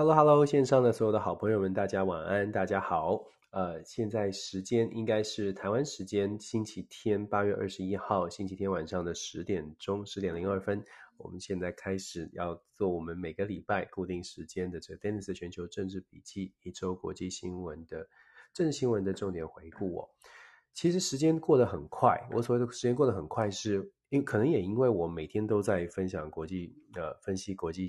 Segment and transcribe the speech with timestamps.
[0.00, 3.22] Hello，Hello，线上的所有的好朋友们，大家晚安，大家好。
[3.50, 10.82] 呃，现在时间应该是台湾时间星期天八月二十一号星期天晚上的十点钟，十点零二分。
[11.18, 18.08] 我们现在开始要做我们每个礼拜固定时间的这个 Dennis 全球政治笔记一周国际新闻的
[18.54, 20.08] 政治新闻的重点回顾哦。
[20.72, 27.86] 其实时间过得很快，我所谓的时间过得很快是，是因可能也因为我每天都在分享国际呃分析国际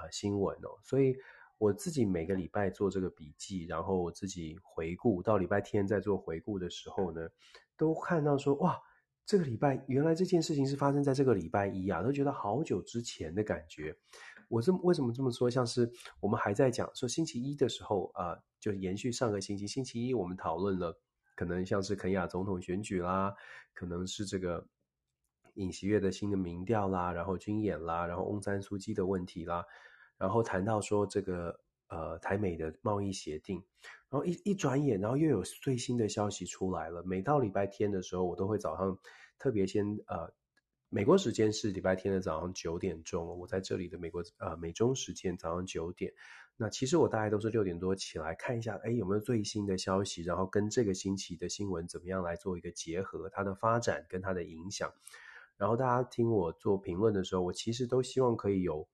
[0.00, 1.16] 呃新闻哦，所以。
[1.58, 7.26] 我自己每个礼拜做这个笔记，然后我自己回顾，到礼拜天在做回顾的时候呢，
[7.78, 8.78] 都看到说哇，
[9.24, 13.96] 这个礼拜原来这件事情是发生在这个礼拜一啊，都觉得好久之前的感觉。
[14.50, 15.48] 我这为什么这么说？
[15.48, 20.94] 像是我们还在讲说星期一的时候啊、就延续上个星期，星期一我们讨论了
[21.34, 23.34] 可能像是肯亚总统选举啦，
[23.72, 24.62] 可能是这个
[25.56, 29.64] 尹锡悦的新的民调啦，然后军演啦，然后翁山苏姬的问题啦。
[30.18, 33.62] 然后谈到说这个呃台美的贸易协定，
[34.08, 37.02] 然后一一转眼，然后又有最新的消息出来了。
[37.02, 38.98] 每到礼拜天的时候，我都会早上
[39.38, 40.32] 特别先呃，
[40.88, 46.14] 美国时间是礼拜天的早上九点钟，我在这里的美国呃美中时间早上九点。
[46.56, 54.90] 那其实我大概都是六点多起来看一下，哎有没有最新的消息，然后跟这个星期的新闻怎么样来做一个结合，它的发展跟它的影响。
[55.56, 58.86] 然后大家听我做评论的时候，我其实都希望可以有。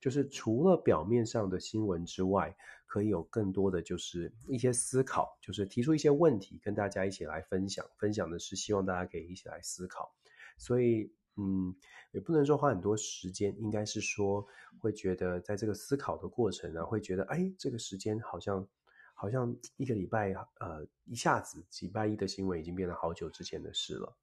[0.00, 7.84] 就是除了表面上的新闻之外，可以有更多的就是一些思考，就是提出一些问题跟大家一起来分享。
[7.96, 10.12] 分享的是希望大家可以一起来思考。
[10.56, 11.74] 所以，嗯，
[12.10, 14.44] 也不能说花很多时间，应该是说
[14.80, 18.66] 会觉得在这个思考的过程呢，会觉得哎，这个时间好像
[19.14, 24.16] 好像一个礼拜，呃，一下子礼拜一的新闻已经变得好久之前的事了。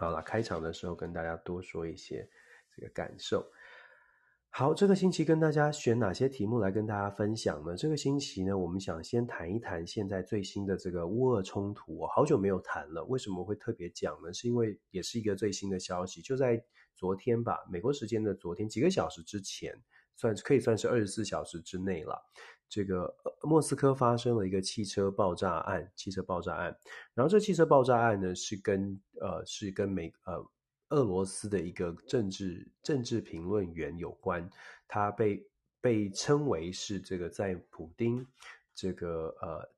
[0.00, 2.24] 好了，开场的时候跟大家多说一些
[2.70, 3.44] 这个感受。
[4.48, 7.76] 好，这个星期跟大家选哪些题目来跟大家分享呢？
[7.76, 11.98] 这个星期呢，我们想先谈一谈现在最新的这个乌俄冲突。
[11.98, 14.32] 我好久没有谈了，为什么会特别讲呢？
[14.32, 19.74] 是因为也是一个最新的消息，就在昨天吧，美国时间的昨天几个小时之前，
[20.18, 22.22] 算可以算是二十四小时之内了。
[22.68, 26.78] 这个莫斯科发生了一个汽车爆炸案，汽车爆炸案。
[27.14, 30.46] 然后这汽车爆炸案呢，是跟呃是跟美呃。
[30.90, 34.50] 俄罗斯的一个政治政治评论员有关，
[34.86, 35.46] 他被
[35.82, 38.26] 被称为是这个在普丁
[38.74, 39.68] 这个呃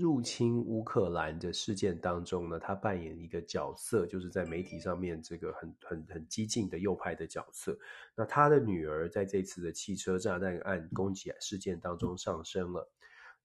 [0.00, 7.78] 入侵乌克兰的事件当中呢，他扮演一个角色，就是在媒体上面这个很很很激进的右派的角色。
[8.16, 12.90] 那他的女儿在这次的汽车炸弹案攻击事件当中丧生了。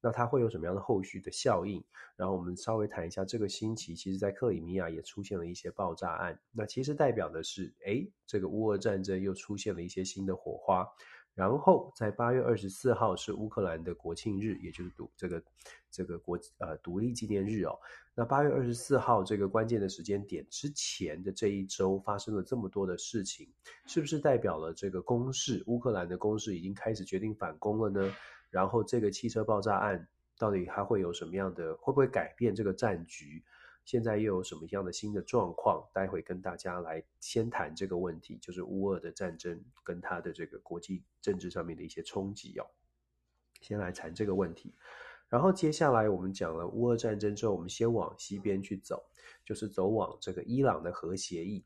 [0.02, 1.84] 那它会有什么样的后续的效应？
[2.16, 6.40] 然后我们稍微谈一下，这个星期其实，在克里米亚也出现了一些爆炸案。
[6.52, 10.88] 那其实代表的是，诶，这个乌俄战争又出现了一些新的火花。
[11.36, 15.44] 然后在八月二十四号是乌克兰的国庆日，也就是独这个
[15.92, 17.78] 这个国呃独立纪念日哦。
[18.16, 23.48] 那八月二十四号这个关键的时间点之前的这一周发生了这么多的事情，
[23.86, 25.62] 是不是代表了这个攻势？
[25.68, 28.14] 乌克兰的攻势已经开始决定反攻了呢？
[28.50, 30.08] 然后这个汽车爆炸案
[30.38, 31.76] 到底还会有什么样的？
[31.76, 33.44] 会不会改变这个战局？
[33.86, 35.88] 现在又有什么样的新的状况？
[35.94, 42.66] 待会跟大家来先谈这个问题，就是乌俄的战争跟它的这个国际政治上面的一些冲击哦。
[43.62, 44.74] 先来谈这个问题，
[45.30, 49.04] 然后接下来我们讲了乌俄战争之后，我们先往西边去走，
[49.46, 51.64] 就是走往这个伊朗的核协议。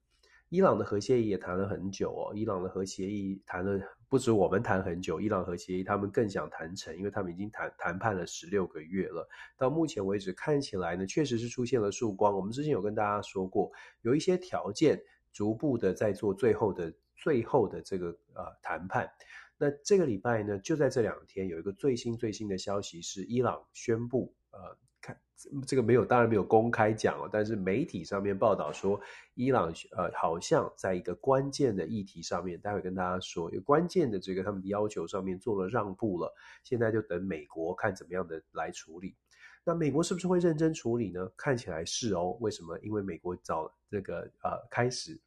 [0.50, 9.30] 伊朗的核协议也谈了很久哦，伊朗的核协议谈了不止我们谈很久，伊朗核协议他们更想谈成，因为他们已经谈谈判了十六个月了。
[9.56, 12.36] 到目前为止看起来呢，确实是出现了曙光。
[12.36, 13.72] 我们之前有跟大家说过，
[14.02, 15.00] 有一些条件
[15.32, 19.08] 逐步的在做最后的最后的这个呃谈判。
[19.56, 24.76] 那这个礼拜呢，就在这两天有一个最新最新的消息是，伊朗宣布呃。
[25.02, 25.18] 看
[25.66, 29.00] 这个没有，当然没有公开讲哦，但是媒体上面报道说，
[29.36, 36.30] 伊朗呃好像在一个关键的议题上面，待会跟大家说，有关键的这个他们的要求上面做了让步了，
[36.66, 39.16] 现在就等美国看怎么样的来处理。
[39.64, 41.32] 那美国是不是会认真处理呢？
[41.38, 42.38] 看起来是哦。
[42.42, 42.78] 为什么？
[42.80, 45.18] 因为美国早这个呃开始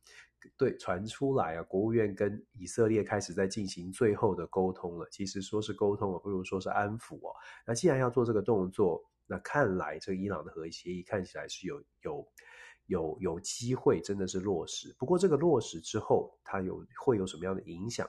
[0.59, 5.09] 对传出来啊，国务院跟以色列开始在进行最后的沟通了。
[5.11, 7.35] 其实说是沟通啊，不如说是安抚哦。
[7.67, 9.03] 那既然要做这个动作。
[9.33, 12.29] 那看来，这个伊朗的核协议看起来是有有
[12.85, 14.95] 有有机会，真的是落实。
[14.99, 18.07] 不过，这个落实之后，它有会有什么样的影响，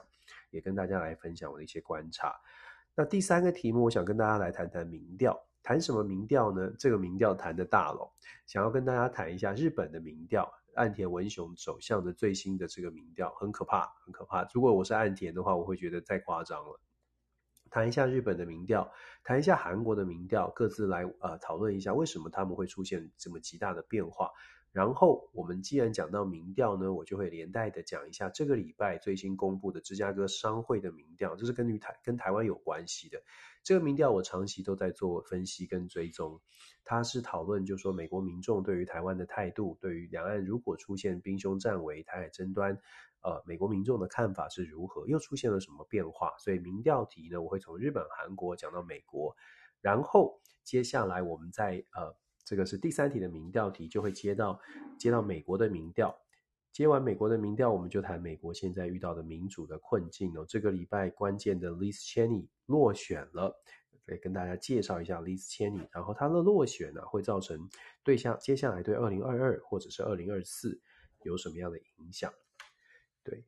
[0.50, 2.38] 也跟大家来分享我的一些观察。
[2.94, 5.34] 那第三个题目，我想跟大家来谈谈民调。
[5.62, 6.70] 谈什么民调呢？
[6.78, 8.12] 这个民调谈的大了，
[8.46, 14.46] 想要跟大家谈一下日本的民调，岸田文雄走向的最新的这个民调，很可怕，很可怕。
[14.52, 16.78] 如果我是岸田的话，我会觉得太夸张了。
[17.74, 18.88] 谈一下日本的民调，
[19.24, 24.30] 谈一下韩国的民调，各自来呃讨论一下为什么他们会出现这么极大的变化。
[24.70, 33.20] 然后我们既然讲到民调呢，我就会连带的讲一下这个礼拜最新公布的芝加哥商会的民调，这是根据台跟台湾有关系的。
[33.64, 36.40] 这个民调我长期都在做分析跟追踪，
[36.84, 42.78] 它是讨论就是说美国民众对于台湾的态度，对于两岸如果出现兵凶战危、台海争端。
[43.24, 45.06] 呃，美国民众的看法是如何？
[45.08, 46.32] 又出现了什么变化？
[46.38, 49.34] 所以民调题呢，我会从日本、韩国讲到美国，
[49.80, 54.60] 然后接下来我们在呃，这个是第三题的民调题，就会接到
[54.98, 56.14] 接到美国的民调。
[56.70, 60.44] 接完美国的民调，我们就谈美国现在遇到的民主的困境哦。
[60.46, 63.56] 这个礼拜关键的 Liz Cheney 落选了，
[64.06, 65.86] 来跟大家介绍一下 Liz Cheney。
[65.92, 67.70] 然后她的落选呢，会造成
[68.02, 70.80] 对下接下来对二零二二或者是二零二四
[71.22, 72.30] 有什么样的影响？
[73.24, 73.42] 对，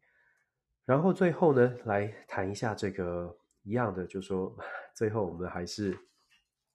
[0.87, 4.57] 然后最后呢，来谈一下这个一样的，就说
[4.95, 5.97] 最后我们还是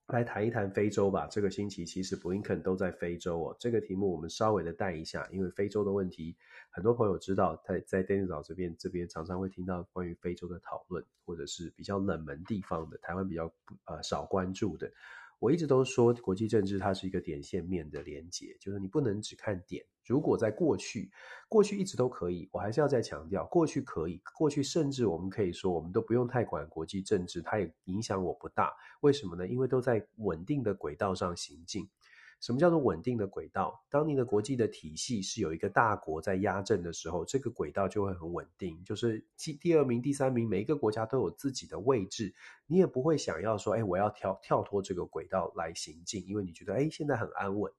[0.07, 1.25] 来谈一谈非洲吧。
[1.25, 3.55] 这个星期其实布林肯都在非洲哦。
[3.59, 6.37] 这个题目我们稍微的带一下，因为非洲的问题，
[6.69, 13.51] 很多朋友知道，在在丹尼岛这边这边常常会听到关于非洲的讨论，或者是比较冷门地方的，台湾比较
[13.85, 14.91] 呃少关注的。
[15.41, 19.83] 我一直都说，国际政治它是一个点线面的连接，就是你不能只看点。
[20.05, 21.11] 如果在过去，
[21.49, 28.71] 过去一直都可以，我还是要再强调，过去可以，过去甚至我们可以说，我们都不用太管国际政治，它也影响我不大。
[29.01, 29.47] 为什么呢？
[29.47, 31.89] 因为都在稳定的轨道上行进。
[32.41, 33.79] 什么叫做稳定的轨道？
[33.87, 38.83] 当你的国际的体系是有一个大国在压阵的时候，这个轨道就会很稳定。
[38.83, 42.33] 就是第第二名、第三名，每一个国家都有自己的位置，
[42.65, 47.71] 你也不会想要说，哎，我要跳跳脱这个轨道来行进，因为你觉得，哎，现在很安稳。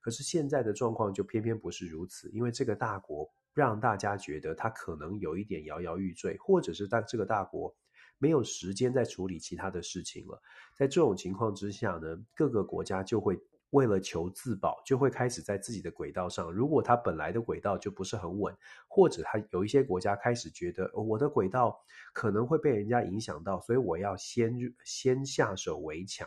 [0.00, 7.72] 可是现在的状况就偏偏不是如此，因为这个大国让大家觉得它可能有一点摇摇欲坠，或者是当这个大国
[8.18, 10.42] 没有时间再处理其他的事情了。
[10.74, 13.38] 在这种情况之下呢，各个国家就会。
[13.70, 16.50] 为了求自保，就会开始在自己的轨道上。
[16.50, 18.56] 如果他本来的轨道就不是很稳，
[18.88, 21.78] 或者他有一些国家开始觉得，我的轨道
[22.12, 26.26] 可能会被人家影响到，所以我要先先下手为强，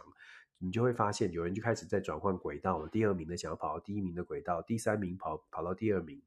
[0.60, 2.88] 你就会发现有人就开始在转换轨道了。
[2.90, 6.22] 第二名的想要跑到第一名的轨道，第三名跑跑到第二名。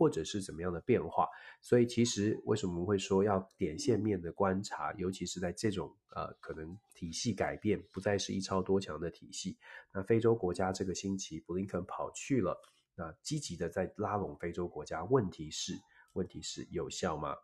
[0.00, 1.28] 或者是怎么样的变化，
[1.60, 9.58] 所以其实为什么我们会说要点线面的观察，尤其是在这种呃可能体系改变不再是一超多强的体系。
[9.92, 12.58] 那非洲国家这个星期布林肯跑去了，
[12.94, 15.74] 那积极的在拉拢非洲国家，问题是
[16.14, 17.36] 问题是有效吗？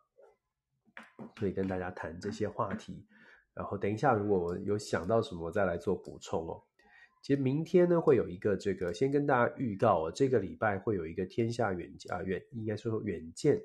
[1.35, 3.05] 可以跟大家谈这些话题，
[3.53, 6.63] 然后等一下如果我有想到什么，再来做补充哦。
[7.21, 13.61] 其实明天呢，会有一个这个，先跟大家预告，这个礼拜会有一个天下远啊远，应该说远见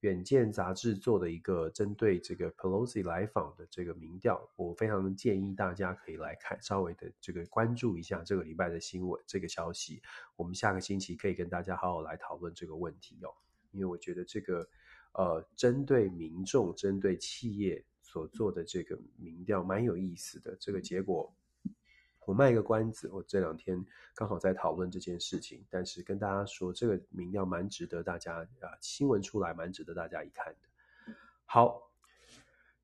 [0.00, 10.00] 远见杂志做的一个针对这个 Pelosi 来访的这个民调，我非常建议大家可以来看，稍微的这个关注一下这个礼拜的新闻这个消息。
[10.36, 13.28] 我们下个星期可以跟大家好好来讨论这个问题哦，
[13.72, 14.66] 因为我觉得这个
[15.12, 21.34] 呃，针对民众、针对企业所做的这个民调蛮有意思的，这个结果。
[22.30, 23.84] 我卖一个关子，我这两天
[24.14, 31.12] 刚好在讨论这件事情，但是跟大家说，这个民调蛮值得大家啊，新闻出来蛮值得大家一看的。
[31.44, 31.82] 好。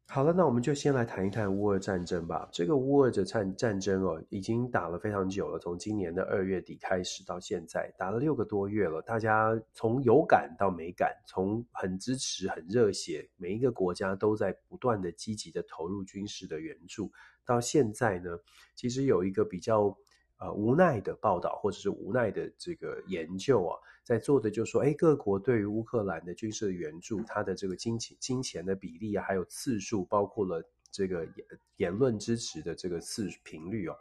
[0.09, 2.49] 好了，那我们就先来谈一谈乌俄战争吧。
[2.53, 9.03] 这个乌俄的战战争哦，已经打了非常久了，从今年的二月底开始到现在，打了六个多月了。
[9.03, 17.11] 大家从有感到没感，从很支持、很热血，每一个国家都在不断的积极的投入军事的援助，
[17.47, 18.37] 到现在呢，
[18.75, 19.97] 其实有一个比较。
[20.39, 33.97] 呃，无奈的报道或者是无奈的这个研究啊，在做的就是说，哎，各国对于乌克兰的军事援助，它的这个金钱金钱的比例啊，还有次数，包括了这个言言论支持的这个次频率哦，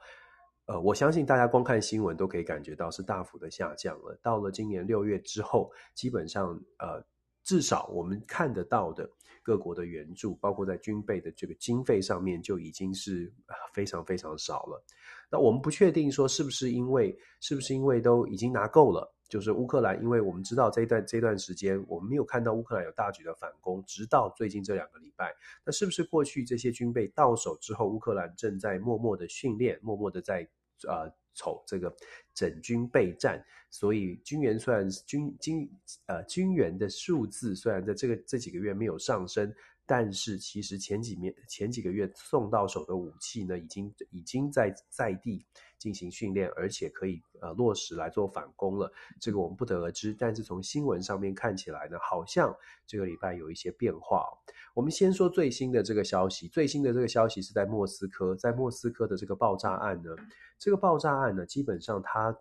[0.65, 4.19] 呃，我相信大家光看新闻都可以感觉到是大幅的下降了。
[4.21, 7.01] 到了今年六月之后，基本上呃，
[7.45, 9.09] 至少我们看得到的
[9.41, 13.31] 各国的援助，包括在军备的这个经费上面，就已经是
[13.71, 14.83] 非常非常少了。
[15.29, 25.31] 那我们不确定说是不是因为是不是因为都已经拿够了，就是乌克兰，因为我们知道这段这段时间我们没有看到乌克兰有大举的反攻，直到最近这两个礼拜。
[25.63, 30.47] 那是不是过去这些军备到手之后，乌克兰正在默默的训练，默默的在
[30.87, 31.95] 呃丑这个
[32.33, 33.43] 整军备战？
[33.69, 35.69] 所以军援虽然军军
[36.07, 39.53] 呃军援的数字虽然在这个这几个月没有上升。
[39.87, 45.45] 但是其实前几面前几个月送到手的武器呢，已经已经在在地
[45.77, 48.91] 进行训练，而且可以呃落实来做反攻了。
[49.21, 52.55] 这个我们不得而知，但是从新闻上面看起来呢，好像
[52.87, 54.25] 这个礼拜有一些变化。
[54.73, 60.09] 我们先说最新的这个消息，最新的这个消息是在莫斯科，在莫斯科的这个爆炸案呢，
[60.57, 62.35] 这个爆炸案呢，基本上它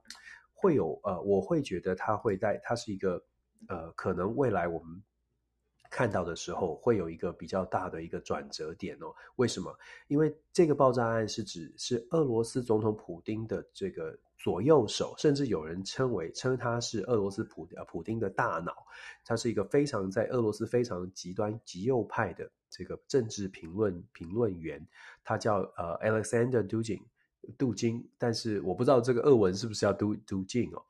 [0.53, 3.23] 会有呃，我会觉得它会带，它是一个
[3.69, 5.03] 呃，可能未来我们。
[5.95, 9.15] 看到的时候会有一个比较大的一个转折点哦。
[9.37, 9.73] 为什么？
[10.09, 18.85] 因为这个爆炸案是指是俄罗斯总统普丁的这个左右手，甚至有人称为称他是俄罗斯普呃普丁的大脑。
[19.25, 24.85] 他是一个非常在俄罗斯非常极端极右派的这个政治评论评论员，
[25.23, 27.03] 他叫呃 Alexander Dugin
[27.57, 30.83] 杜金，但是我不知道这个俄文是不是要杜杜金哦，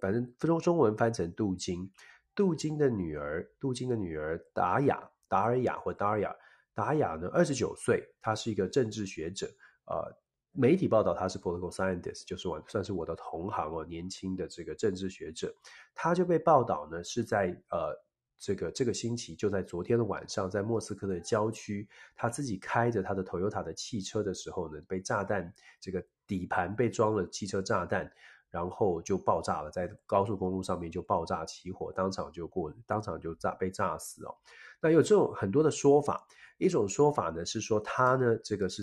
[0.00, 1.90] 反正中中文翻成杜金。
[2.38, 6.32] 杜金的女儿，杜金的女儿达雅，达尔雅或达尔雅，
[6.72, 9.48] 达雅呢，二十九岁，她是一个政治学者。
[9.86, 10.16] 呃，
[10.52, 15.52] 媒体报道她是 political scientist，就是我算是我的同行哦，年轻的这个政治学者。
[15.96, 17.92] 她就被报道呢是在呃
[18.38, 28.08] 这个这个星期，就在昨天的晚上，在莫斯科的郊区，她自己开着她的 Toyota 的汽车的时候呢，被炸弹这个底盘被装了汽车炸弹。
[28.50, 34.34] 然后就爆炸了，在高速公路上面就爆炸起火，当场就过，当场就炸被炸死哦。
[34.80, 36.26] 那有这种很多的说法，
[36.56, 38.82] 一种说法呢是说他呢这个是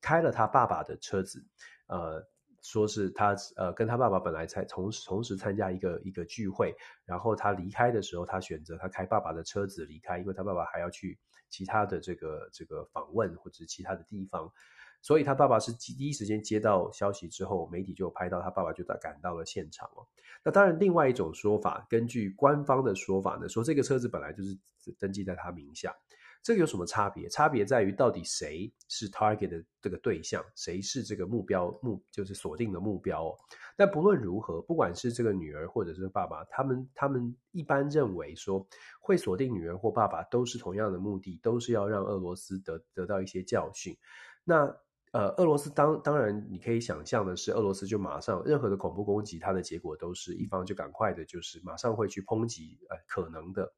[0.00, 1.44] 开了他爸爸的车子，
[1.88, 2.24] 呃，
[2.62, 11.18] 说是他呃跟他爸爸本来才同同时参加一个一个聚会，然后他离开的时候，他选择他开爸爸的车子离开，因为他爸爸还要去
[11.50, 14.50] 其他的这个这个访问或者其他的地方。
[15.02, 20.06] 所以他爸爸是第一时间接到消息之后，媒体就拍到他爸爸就赶到了现场哦。
[20.44, 24.56] 那当然，另外一种说法，根据官方的说法呢，说这个车子本来就是
[24.98, 25.94] 登记在他名下。
[26.42, 27.28] 这个有什么差别？
[27.28, 33.38] 差别在于到底谁是 target 的这个对象，谁是这个目标目就是锁定的目标哦。
[33.76, 38.66] 但不论如何，不管是这个女儿或者是爸爸，他们他们一般认为说
[39.00, 43.96] 会锁定女儿或爸爸都是同样的目的，都是要让俄罗斯得得到一些教训。
[44.42, 44.66] 那
[45.12, 53.74] 呃，俄罗斯当当然，你可以想象的是，俄罗斯就马上任何的恐怖攻击，它的结果都是一方就赶快的，就是马上会去抨击呃可能的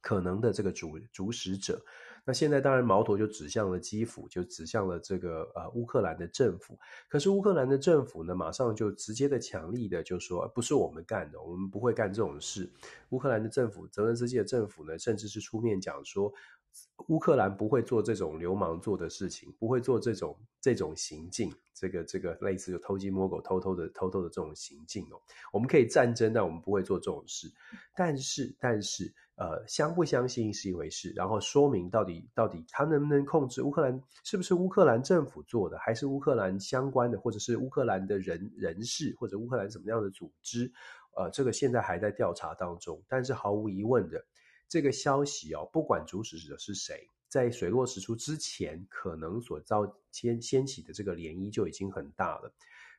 [0.00, 1.84] 可能的这个主主使者。
[2.24, 6.78] 那现在当然矛头就指向了基辅，就指向了这个呃乌克兰的政府。
[7.08, 12.70] 可是乌克兰的政府呢，马上就直接的强力的就说，不是我们干的，我们不会干这种事。
[13.08, 16.32] 乌克兰的政府，泽连斯基的政府呢，甚至是出面讲说。
[17.08, 25.20] 乌克兰不会做这种流氓做的事情，不会做这种这种行径，这个这个类似就偷鸡摸狗、偷偷的偷偷的这种行径哦。
[25.52, 27.48] 我们可以战争，但我们不会做这种事。
[27.94, 40.70] 但是，但是，呃，相不相信是一回事，然后说明到底到底他能不能控制乌克兰，是不是乌克兰政府做的，还是乌克兰相关的，或者是乌克兰的人人士，或者乌克兰什么样的组织？
[41.16, 43.00] 呃，这个现在还在调查当中。
[43.06, 44.22] 但是毫无疑问的。
[44.68, 52.52] 这个消息哦，不管主使者是谁，在水落石出之前，可能所造掀掀起的这个涟漪就已经很大了。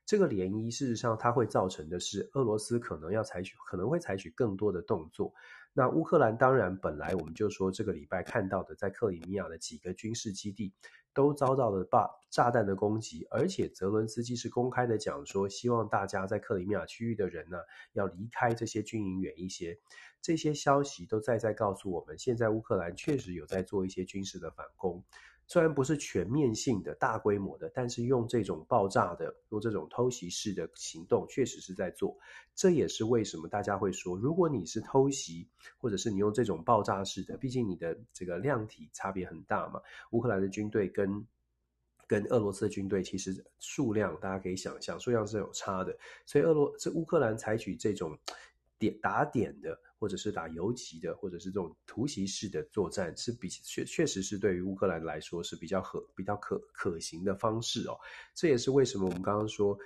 [0.05, 5.33] 这个涟漪事实上它会造成的是，俄罗斯可能要采取，可能会采取更多的动作。
[5.73, 10.73] 那乌克兰当然本来我们就说，这个礼拜看到的在克里米亚的几个军事基地
[11.13, 17.57] 都遭到了爆炸弹的攻击，而且泽伦斯基是公开的讲说，希望大家在克里米亚区域的人呢，
[17.91, 19.77] 要离开这些军营远一些。
[20.27, 25.01] 这些消息都在在告诉我们，现在乌克兰确实有在做一些军事的反攻，
[25.47, 32.17] 虽然不是全面性的大规模的，但是用这种爆炸的、用这种偷袭式的行动，确实是在做。
[32.53, 39.79] 这也是为什么大家会说，如果你是偷袭，或者是你用这种爆炸式的，毕竟你的这个量体差别很大嘛。
[40.11, 41.25] 乌克兰的军队跟
[42.05, 48.19] 跟俄罗斯的军队其实数量大家可以想象，数量是有差的，所以俄罗这乌克兰采取这种
[48.77, 49.79] 点打点的。
[49.99, 57.97] 或者是打游击的，或者是这种突袭式的作战，是比确确实是对于乌克兰来说是比较可比较可可行的方式哦。
[58.35, 59.77] 这也是为什么我们刚刚说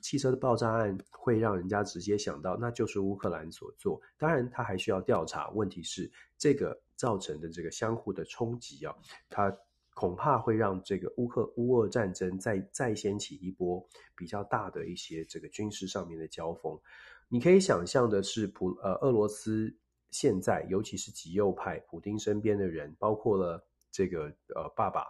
[0.00, 4.00] 汽车的爆炸案会让人家直接想到那就是乌克兰所做。
[4.18, 5.48] 当然，他还需要调查。
[5.50, 8.94] 问题是这个造成的这个相互的冲击啊，
[9.30, 9.56] 它
[9.94, 16.76] 恐怕会让这个乌克乌俄战争再再掀起一波比较大的一些这个军事上面的交锋。
[17.34, 19.76] 你可以想象的是，普呃俄罗斯
[20.12, 23.60] 现在，尤其是极右派，普丁身边的人，包括了
[23.90, 25.04] 这个呃爸爸，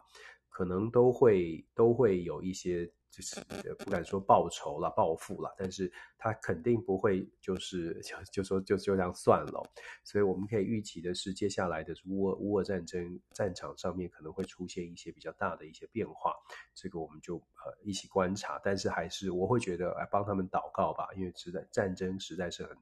[0.49, 3.41] 可能都会都会有一些就是
[3.79, 9.63] 不敢说报仇了、报复了，但是他肯定不会就是 就就说就就这样算了。
[10.03, 16.35] 所以我们可以预期的是，接下来的乌俄乌俄战争战场上面可能会出现一些比较大的一些变化，
[16.75, 18.61] 这个我们就呃一起观察。
[18.65, 22.77] 但是还是我会觉得来帮他们祷告吧，因为实在战争实在是很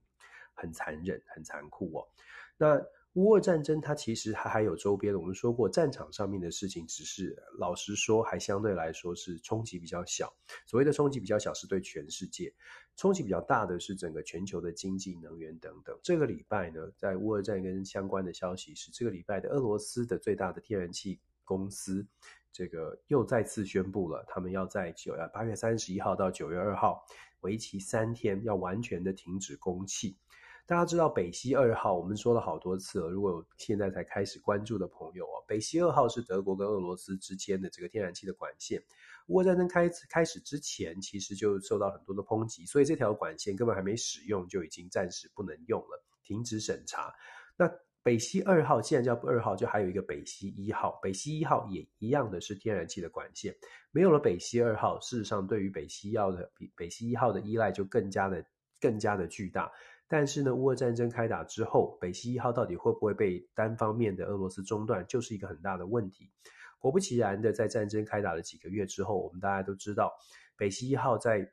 [0.54, 2.08] 很残忍、很残酷哦。
[2.56, 2.80] 那。
[3.14, 5.20] 乌俄战争，它其实还还有周边的。
[5.20, 10.32] 我们说过，战场上面的事情，只是老实说，还相对来说是冲击比较小。
[10.66, 12.50] 所谓的冲击比较小，是对全世界；
[12.96, 15.94] 冲击比较大的是整个全球的经济、能源等等。
[16.02, 22.06] 这个礼拜呢，在乌俄战跟相关的消息是，这个礼拜的俄罗斯的最大的天然气公司，
[22.50, 27.04] 这个又再次宣布了，他们要在九月八月三十一号到九月二号，
[27.42, 30.16] 为期三天，要完全的停止供气。
[30.64, 33.10] 大家知道北溪二号，我们说了好多次了。
[33.10, 38.80] 如果现在才开始关注的朋友啊，北溪二号是德国跟俄罗斯之间的这个天然气的管线。
[39.26, 47.12] 乌俄战争开开始之前，其实就受到很多的抨击，所以这条管线根本还没使用，就已经暂时不能用了，停止审查。
[47.56, 47.68] 那
[48.04, 50.98] 北溪二号既然叫二号，就还有一个北溪一号。
[51.02, 53.54] 北溪一号也一样的是天然气的管线，
[53.90, 58.44] 没有了北溪二号，事实上对于北溪一号的比北溪一号的依赖就更加的
[58.80, 59.70] 更加的巨大。
[60.12, 66.30] 但是呢，乌俄战争开打之后，北溪一号到底会不会被单方面的俄罗斯中断，就是一个很大的问题。
[66.78, 70.12] 果不其然的，在战争开打了几个月之后，我们大家都知道，
[70.54, 71.50] 北溪一号在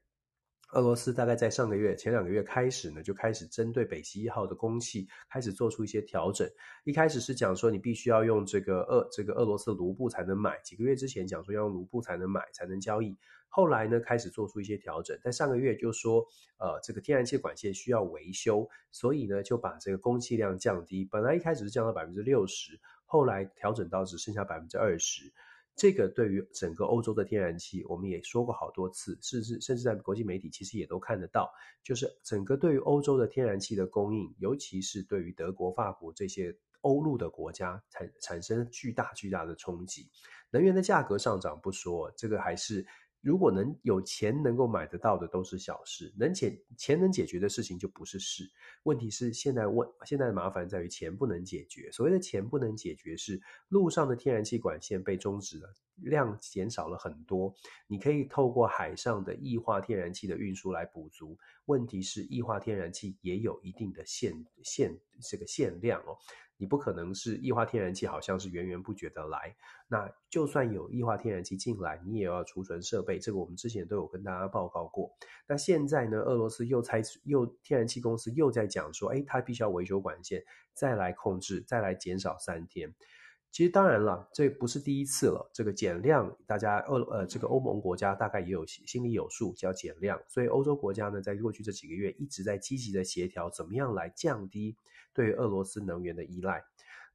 [0.74, 6.46] 俄罗斯大概在上个月、前两个月开始呢，就开始针对北溪一号的供气开始做出一些调整。
[6.84, 13.18] 一开始是讲说你必须要用这个俄这个俄罗斯卢布才能买，几个月之前讲说要用卢布才能买才能交易。
[13.52, 16.24] 后来呢，开始做出一些调整，在上个月就说，
[16.60, 21.04] 呃，这个天然气管线需要维修，所以呢就把这个供气量降低。
[21.04, 25.34] 本来一开始是降到百分之六十，后来调整到只剩下百分之二十。
[25.76, 31.52] 这个对于整个欧洲的天然气，我们也说过好多次，甚至甚至在国际媒体其实也都看得到，
[31.84, 40.08] 就是整个对于欧洲的天然气的供应，尤其是对于德国、法国这些欧陆的国家产产生巨大巨大的冲击。
[40.52, 42.86] 能源的价格上涨不说，这个还是。
[43.22, 48.50] 如果能有钱能够买得到的都是小事，能钱钱能解决的事情就不是事。
[48.84, 51.92] 问题是现在问现在的麻烦在于钱不能解决。
[51.92, 57.54] 所谓的钱不能解决是路上的天然气管线被终止了，量减少了很多。
[57.88, 61.38] 你可以透过海上的液化天然气的运输来补足。
[61.66, 66.18] 问题是液化天然气也有一定的限限这个限量哦。
[66.60, 69.56] 你不可能是液化天然气，好像是源源不绝的来。
[69.88, 73.18] 那就算有液化天然气进来，你也要储存设备。
[73.18, 75.10] 这个我们之前都有跟大家报告过。
[75.48, 80.44] 那现在呢，俄罗斯又拆又天然气公司又在讲说，哎，它必须要维修管线，
[80.74, 82.94] 再来控制，再来减少三天。
[83.52, 85.50] 其实当然了，这不是第一次了。
[85.52, 90.22] 这个减量，大家欧呃这个欧盟国家大概也有心里有数，叫减量。
[90.28, 94.76] 所以欧洲国家呢，在过去这几个月一直在积极的协调，怎么样来降低。
[95.14, 96.64] 对俄罗斯能源的依赖，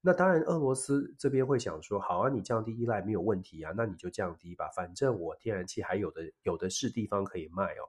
[0.00, 7.88] 那当然俄罗斯这边会想说，好啊，你降低依赖没有问题啊，那你就降低吧，反正我天然气还有的有的是地方可以卖哦。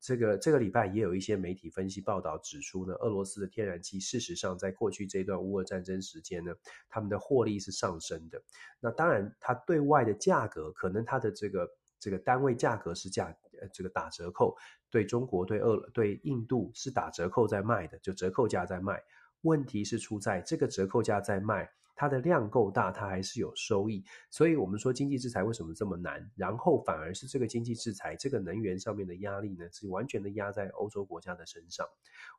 [0.00, 6.52] 这个这个礼拜也有一些媒体分析报道指出呢，俄罗斯的天然气事实上在过去这段乌俄战争时间呢，
[6.90, 8.42] 他们的获利是上升的。
[8.80, 11.66] 那当然，它对外的价格可能它的这个
[11.98, 14.54] 这个单位价格是价呃这个打折扣，
[14.90, 19.02] 对中国对俄对印度是打折扣在卖的，就折扣价在卖。
[19.44, 24.04] 问题是出在这个折扣价在卖，它的量够大，它还是有收益。
[24.30, 26.28] 所以，我们说经济制裁为什么这么难？
[26.34, 31.86] 然后反而是这个经济制裁，这个能源上面的压力呢，是完全的压在欧洲国家的身上。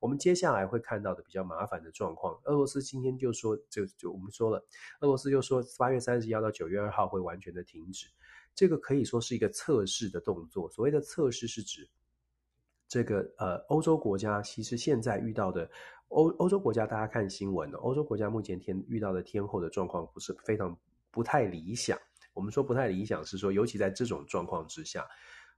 [0.01, 4.57] 我们接下来会看到的比较麻烦的状况，俄罗斯今天就说，就就我们说了，
[4.99, 8.07] 俄罗斯就说八月三十一号到九月二号会完全的停止，
[8.53, 10.69] 这个可以说是一个测试的动作。
[10.69, 11.87] 所谓的测试是指
[12.87, 15.69] 这个呃，欧洲国家其实现在遇到的。
[16.09, 20.77] 欧欧洲国家，大家看新闻呢，欧洲国家目前天遇到的天候的状况不是非常
[21.09, 21.97] 不太理想。
[22.33, 25.03] 我们说不太理想，是说尤其在这种状况之下，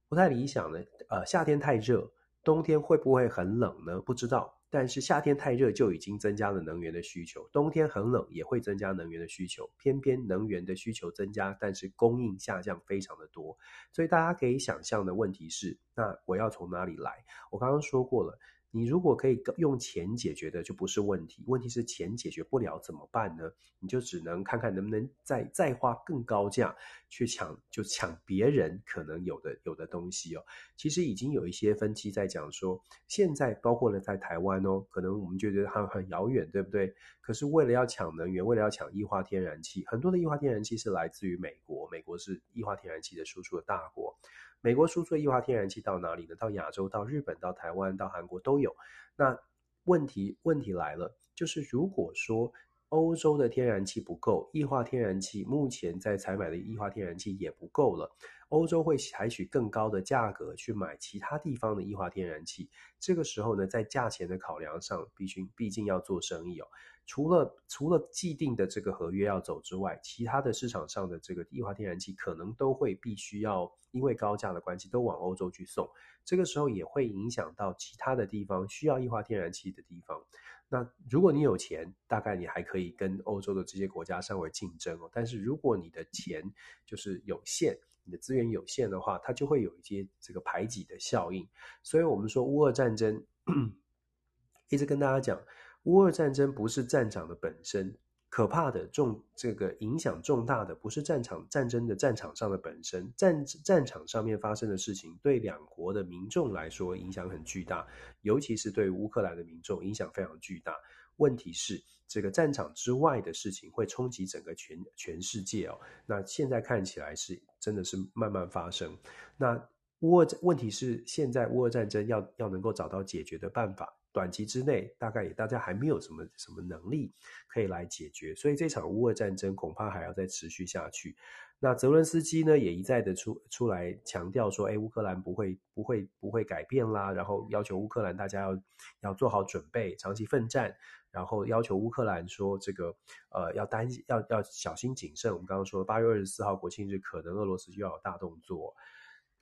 [0.07, 0.79] 不太理想呢。
[1.09, 2.09] 呃，夏天太热，
[2.45, 3.99] 冬天会不会很冷呢？
[4.01, 4.56] 不知道。
[4.69, 9.69] 但是夏天太热就已经增加了能源的需求，冬天很冷也会增加能源的需求。
[9.77, 13.57] 偏偏能源的需求增加，但是供应下降非常的多。
[13.91, 17.25] 所以大家可以想象的问题是，那我要从哪里来？
[17.51, 18.37] 我刚刚说过了。
[18.71, 21.43] 你如果可以用钱解决的，就不是问题。
[21.47, 23.49] 问题是钱解决不了怎么办呢？
[23.79, 26.75] 你就只能看看能不能再再花更高价
[27.09, 30.43] 去抢，就抢别人可能有的有的东西哦。
[30.75, 36.93] 其实已经有一些分析在讲说，现在包括了在台湾哦，可能我们觉得它很遥远，对不对？
[37.21, 44.17] 可是为了要抢能源，为了要抢液化天然气，很多的液化天然气是来自于美国，美国是液化天然气的输出的大国。
[44.61, 46.35] 美国输出的液化天然气到哪里呢？
[46.35, 48.75] 到亚洲、到日本、到台湾、到韩国都有。
[49.15, 49.37] 那
[49.83, 52.51] 问题问题来了，就是如果说
[52.89, 58.09] 欧洲的天然气不够，液化天然气目前在采买的液化天然气也不够了。
[58.49, 66.67] 欧洲会采取更高的价格去买其他地方的液化天然气，这个时候呢，在价钱的考量上，必须毕竟要做生意哦。
[67.05, 75.89] 除了除了既定的这个合约要走之外，其他的市场上的这个液化天然气可能都会必须要因为高价的关系都往欧洲去送，
[76.23, 80.21] 这个时候也会影响到其他的地方需要液化天然气的地方。
[80.69, 85.09] 那如果你有钱，大概你还可以跟欧洲的这些国家稍微竞争哦。
[85.13, 86.43] 但是如果你的钱
[86.85, 91.47] 就是有限，你的资源有限的话，它就会有一些这个排挤的效应。
[91.83, 93.25] 所以，我们说乌俄战争，
[94.69, 95.41] 一直跟大家讲，
[95.83, 97.97] 乌俄战争不是战场的本身，
[98.37, 107.83] 可怕的重这个影响重大的不是战场战争的战场上的本身，战战场上面发生的事情，对两国的民众来说影响很巨大，
[108.21, 110.75] 尤其是对乌克兰的民众影响非常巨大。
[111.15, 115.79] 问题是，这个战场之外的事情会冲击整个全全世界哦。
[116.05, 118.95] 那现在看起来是真的是慢慢发生。
[119.35, 119.59] 那
[120.01, 127.11] 乌俄问题是，现在乌俄战争要要能够找到解决的办法，短期之内大概也大家还没有什么什么能力
[127.47, 131.15] 可以来解决，所以这场乌俄战争恐怕还要再持续下去。
[131.59, 138.61] 那泽伦斯基呢，也一再的出出来强调说，哎，乌克兰不会不会不会改变啦，然后要求乌克兰大家要
[139.01, 140.75] 要做好准备，长期奋战。
[141.09, 142.95] 然后要求乌克兰说这个，
[143.31, 145.31] 呃，要担，要要小心谨慎。
[145.31, 148.75] 我们刚刚说八月二十四号国庆日，可能俄罗斯就要有大动作。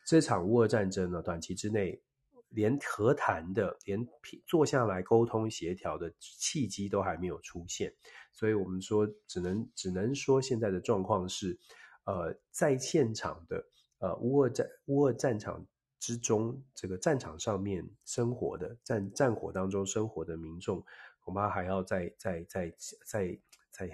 [0.06, 2.00] 这场乌俄战争呢，短期之内
[2.50, 4.08] 连和谈的、连
[4.46, 7.92] 坐下来沟通协调的契机都还没有出现。
[8.32, 11.60] 所以我们说，只能只能说现在的状况是，
[12.06, 13.66] 呃，在现场的
[13.98, 15.66] 呃乌俄战乌俄战场
[16.00, 20.82] 之中，这个战场上面生活的战战火当中生活的民众。
[21.20, 22.72] 恐怕还要再再再
[23.04, 23.40] 再
[23.76, 23.90] 再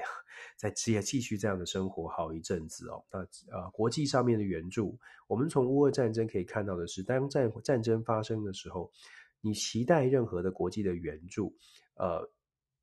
[0.56, 3.04] 再继继续这样的生活好一阵子哦。
[3.12, 3.20] 那
[3.52, 8.92] 呃，国际上面的援助，我们从乌俄战争可以看到的是，当战战争发生的时候，
[9.42, 11.56] 你期待任何的国际的援助，
[11.96, 12.30] 呃，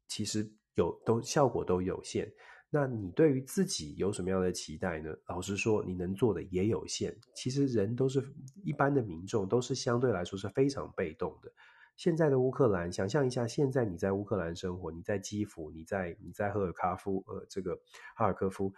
[0.09, 2.29] 其实有都效果都有限。
[2.71, 5.11] 那你对于自己有什么样的期待呢？
[5.27, 7.17] 老实说，你能做的也有限。
[7.35, 8.23] 其实人都是
[8.63, 11.51] 一般的民众，都是相对来说是非常被动的。
[11.99, 17.77] 现在的乌克兰，想象一下，现在你在乌克兰生活，你在基辅，你在你在赫尔卡夫，呃，这个
[18.15, 18.73] 哈尔科夫，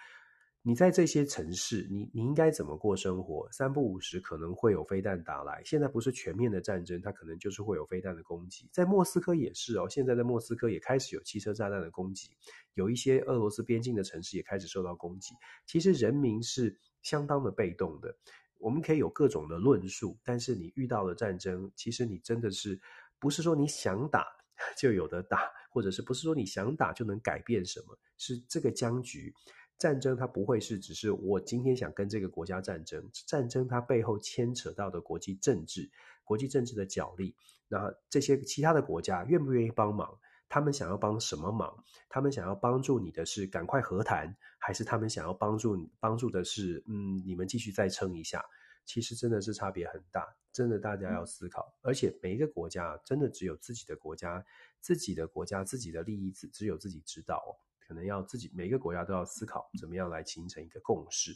[0.62, 3.46] 你在这些城市，你你应该怎么过生活？
[3.52, 5.60] 三不五时可能会有飞弹打来。
[5.66, 8.66] 现在不是全面的战争，它可能就是会有飞弹的攻击。
[8.72, 12.30] 在莫斯科也是哦，现在在莫斯科也开始有汽车炸弹的攻击，
[12.72, 15.34] 有一些俄罗斯边境的城市也开始受到攻击。
[15.66, 18.16] 其实人民是相当的被动的。
[18.56, 22.80] 我们可以有各种的论述，但是你遇到了战争，其实你真的是。
[23.20, 24.26] 不是说你想打
[24.76, 27.96] 就有的打，或者是不是说你想打就能改变什么？
[28.18, 29.32] 是这个僵局，
[29.78, 35.90] 战争它不会是只是我今天想跟这个国家战争，战争它背后牵扯到的国际政治、
[36.24, 37.34] 国际政治的角力，
[37.68, 40.18] 那这些其他的国家愿不愿意帮忙？
[40.48, 41.72] 他们想要帮什么忙？
[42.08, 48.44] 他们想要帮助你的是赶快和谈，还是他们想要帮助你帮助的是嗯，你们继续再撑一下？
[48.84, 51.74] 其实真的是差别很大，真的大家要思考。
[51.82, 54.44] 而且每一个国家真的只有自己的国家、
[54.80, 57.42] 自己的国家、自己的利益只只有自己知道。
[57.80, 61.32] 可能要自己每一个国家都要思考怎么样来形成一个共识。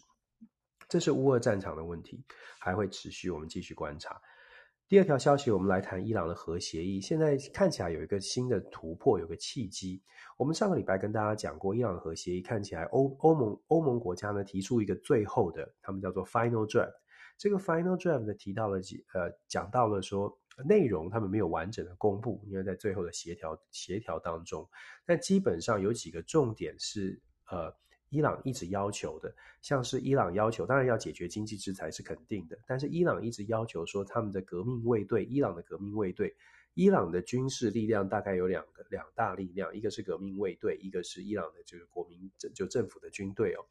[0.89, 2.23] 这是乌俄战场的问题，
[2.61, 4.23] 还会持续，我们继续观察。
[4.87, 7.01] 第二条消息，我们来谈伊朗的核协议。
[7.01, 10.01] 现在看起来有一个新的突破，有个契机。
[10.37, 16.93] 我们上个礼拜跟大家讲过，伊朗的核协议看起来欧欧盟欧盟国家呢提出一个最后的，他们叫做 Final Draft。
[17.37, 24.69] 这个 final draft 呢，提到了几呃，讲到了说内容他们没有完整的公布，因为在最后的协调协调当中，
[25.05, 27.21] 但基本上有几个重点是
[27.51, 27.75] 呃
[28.09, 36.35] 伊朗一直要求的，像是伊朗要求，当然要解决经济制裁是肯定的，但是伊朗一直要求说他们的革命卫队，伊朗的革命卫队。
[36.77, 43.65] 伊朗的军事力量大概有两个两大力量，一个是革命卫队，一个是伊朗的这个国民政就政府的军队哦。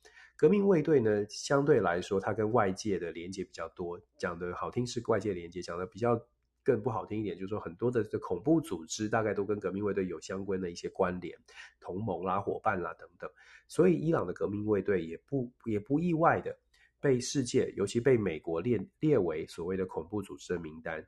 [0.44, 6.22] 革命卫队呢，相对来说它跟外界的连接比较多，讲的好听是外界连接，讲的比较
[6.62, 11.34] 更不好听一点，就是说很多的恐怖组织大概都跟革命卫队有相关的一些关联、
[11.80, 13.30] 同盟啦、伙伴啦等等。
[13.70, 16.54] 所以伊朗的革命卫队也不也不意外的
[17.00, 21.02] 被世界，尤其被美国列列为所谓的恐怖组织的名单。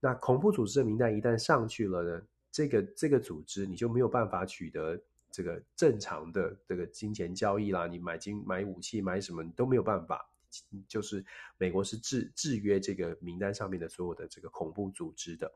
[0.00, 10.28] 那恐怖组织的名单一旦上去了呢，这个这个组织你就没有办法取得这个正常的这个金钱交易啦，你买金买武器买什么你都没有办法，
[10.88, 11.24] 就是
[11.56, 15.50] 美国是制制约这个名单上面的所有的这个恐怖组织的。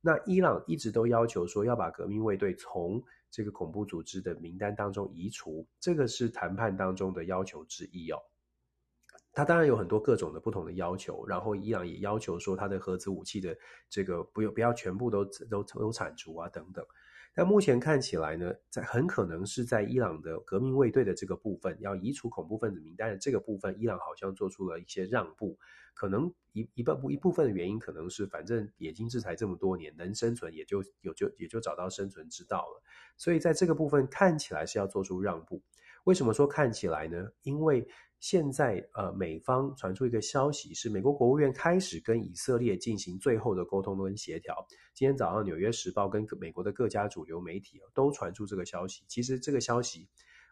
[0.00, 8.18] 那伊朗一直都要求说要把革命卫队从这个恐怖组织的名单当中移除，这个是谈判当中的要求之一哦。
[9.32, 13.56] 他当然有很多各种的不同的要求，然后伊朗也要求说他的核子武器的
[13.88, 16.84] 这个不要不要全部都都都铲除啊等等。
[17.34, 25.58] 但目前看起来呢，在很可能是在伊朗的革命卫队的这个部分要移除恐怖分子名单的这个部分，伊朗好像做出了一些让步。
[25.94, 32.82] 可能一一部一部分的原因可能是，反正已经制裁这么多年，能生存也就有就也就找到生存之道了。
[33.16, 35.62] 所以在这个部分看起来是要做出让步。
[36.04, 37.28] 为什么说看起来呢？
[37.42, 37.86] 因为
[38.22, 44.54] 现在呃，美方传出一个消息，是美国国务院开始跟以色列进行最后的沟通跟协调。
[44.94, 49.02] 今天早上，《纽约时报》跟美国的各家主流媒体都传出这个消息。
[49.08, 50.08] 其实这个消息，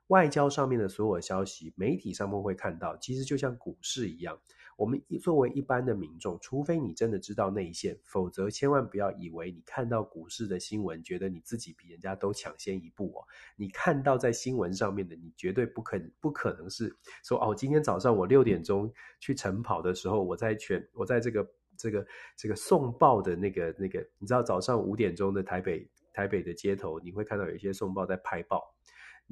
[0.09, 4.37] 外交上面的所有的消息，媒体上面会看到，其实就像股市一样。
[4.81, 13.21] 我们一作为一般的民众，除非你真的知道内线，否则千万不要以为你看到股市的新闻，觉得你自己比人家都抢先一步哦。
[13.57, 28.75] 你看到在新闻上面的，你绝对不可不可能是说哦，今天早上我六点钟去晨跑的时候，我在全我在这个这个这个送报的那个那个，你知道早上五点钟的台北台北的街头，你会看到有一些送报在拍报。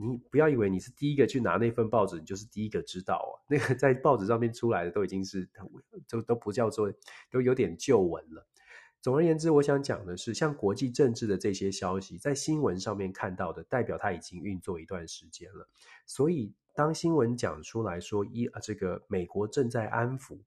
[0.01, 3.35] 你不要以为你是第一个去拿那份报纸，你就是第一个知道哦。
[3.51, 5.49] 那个在报纸上面出来的都已经是
[6.09, 6.93] 都都不叫做
[7.31, 8.47] 都有点旧闻了。
[9.01, 15.69] 总而言之，我想讲的是，像国际政治的这些消息，在新闻上面看到的，代表它已经运作一段时间了。
[16.05, 20.39] 所以，当新闻讲出来说，一啊，这个美国正在安抚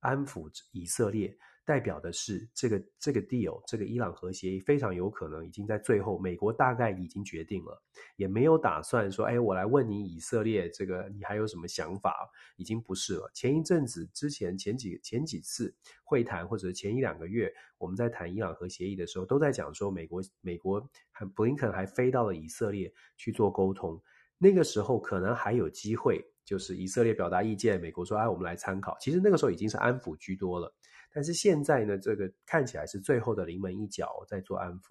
[0.00, 1.36] 安抚以色列。
[1.64, 7.82] 代表的是这个这个 deal，这个伊朗核协议非常有可能已经在最后，美国大概已经决定了，
[8.16, 12.14] 也没有打算说，哎，我来问你以色列这个你还有什么想法？
[12.56, 13.30] 已经不是了。
[13.32, 23.98] 前一阵子之前前几前几次会谈，或者前一两个月我们在谈伊朗核协议的时候，都在讲说美国美国还布林肯还飞到了以色列去做沟通，
[24.36, 28.96] 那个时候可能还有机会，就是以色列表达意见，美国说，哎，我们来参考。
[29.00, 30.70] 其实那个时候已经是安抚居多了。
[31.14, 34.90] 但是现在呢，这个看起来是最后的临门一脚，在做安抚。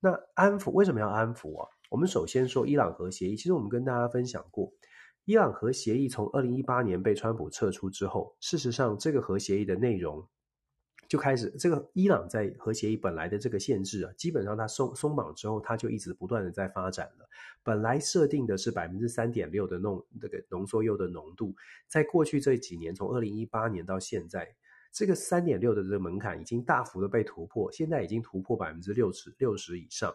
[0.00, 1.68] 那安抚为什么要安抚啊？
[1.88, 4.72] 我们首先说伊朗核协议，其实我们跟大家分享过，
[5.24, 10.28] 伊朗核协议从二零一八年被川普撤出之后，事实上这个核协议的内容
[11.08, 17.28] 就开始，这个伊朗在核协议本来的这个限制啊，基本上它松松绑之后，它就一直不断的在发展了。
[17.62, 21.54] 本来设定的是百分之三点六的浓这个浓缩铀的浓度，
[21.86, 24.54] 在过去这几年，从二零一八年到现在。
[24.94, 30.14] 这个三点六的这个门槛已经大幅的被突破，现在已经突破百分之六十六十以上。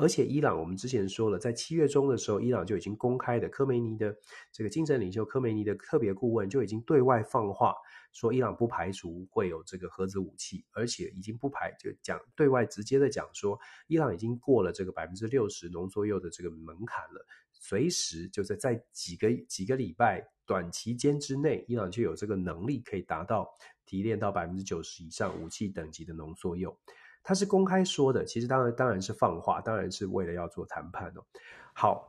[0.00, 4.16] 而且伊朗，我们之前说了，在七月中的时候，伊朗就已经公开的，科梅尼的
[4.52, 7.72] 这个精神领袖科梅尼的特别顾问就已经对外放话，
[8.12, 17.24] 说伊朗不排除会有这个核子武器，而且已经不排就讲对外直接的讲说，伊朗已经过了这个百分之六十浓缩铀的这个门槛了。
[17.52, 23.48] 随时就在在几个几个礼拜短期间之内，伊朗就有这个能力可以达到
[23.86, 26.76] 提炼到百分之九十以上武器等级的浓缩铀。
[27.22, 31.24] 他是公开说的，其实当然当然是放话，当然是为了要做谈判哦。
[31.74, 32.08] 好，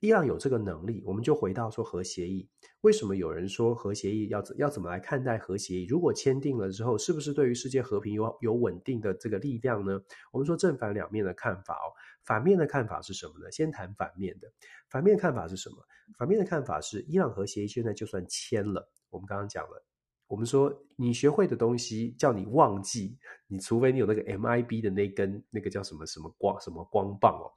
[0.00, 2.48] 伊朗有这个能力，我们就回到说核协议。
[2.80, 5.86] 为什么有人说核协议要要怎么来看待核协议？
[5.86, 10.00] 如果签订了之后，是不是对于世界和平有有稳定的这个力量呢？
[10.32, 11.92] 我们说正反两面的看法哦。
[12.22, 13.50] 反面的看法是什么呢？
[13.50, 14.50] 先谈反面的。
[14.88, 15.76] 反面看法是什么？
[16.18, 19.84] 反面的看法是，伊朗核协议现在就算签了，我们刚刚讲了，
[20.26, 27.50] 我们说你学会的东西叫你忘记，你除非你有那个 MIB 的那根那个叫什么什么光什么光棒哦。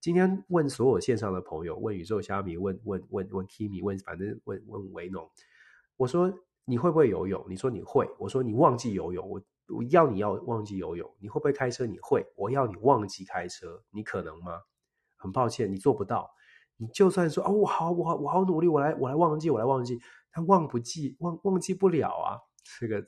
[0.00, 5.28] 今天问所有线上的朋友，问宇宙虾米，问问问问 Kimi，问反正问问维农，
[5.96, 6.32] 我说
[6.64, 7.44] 你会不会游泳？
[7.48, 9.40] 你说你会，我说你忘记游泳，我。
[9.72, 11.86] 我要你要忘记游泳，你会不会开车？
[11.86, 12.26] 你会。
[12.34, 14.60] 我要你忘记开车，你可能吗？
[15.14, 16.28] 很抱歉，你做不到。
[16.80, 20.00] 你就算说哦，我好，我好，我好努力，我来，我来忘记，我来忘记，
[20.32, 22.40] 他忘不记，忘忘记不了啊。
[22.78, 23.04] 这个，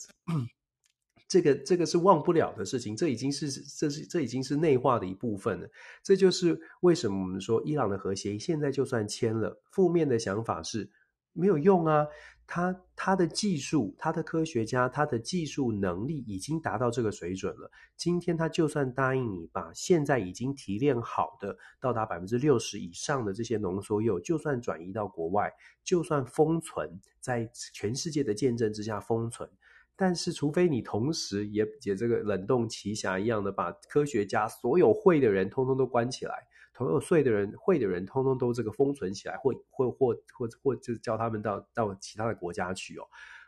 [1.27, 2.95] 这个，这个是忘不了的事情。
[2.95, 5.67] 这已经是，这是，这已经是内化的一部分了。
[6.03, 10.91] 这就是为什么我们说伊朗的核协议现在就算签了，负面的想法是
[11.33, 12.07] 没有用啊。
[12.55, 17.71] 他他的技术，他的科学家，他的技术能力已经达到这个水准了。
[17.97, 25.51] 今天他就算答应你，把现在已经提炼好的到达百分之六十以上的这些浓缩铀，就算转移到国外，
[25.83, 29.49] 就算封存在全世界的见证之下封存，
[29.97, 36.35] 但是除非你同时也也这个冷冻奇侠一样的把科学家所有会的人通通都关起来，
[36.73, 43.05] 头有税的人、会的人，通通都这个封存起来，或或或或或就叫他们到到其他的国家去哦。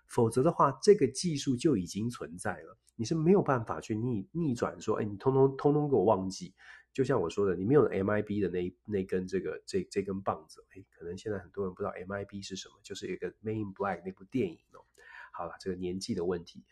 [0.07, 6.55] 否则的话，这个技术就已经存在了，你是没有办法去逆逆转说，哎，你通通通通给我忘记。
[6.93, 14.85] 就像我说的，你没有 MIB 的那那根这个这这根棒子，哎，可能现在很多人不知道 MIB 是什么，就是一个 Main Black 那部电影哦。
[15.33, 16.63] 好了，这个年纪的问题，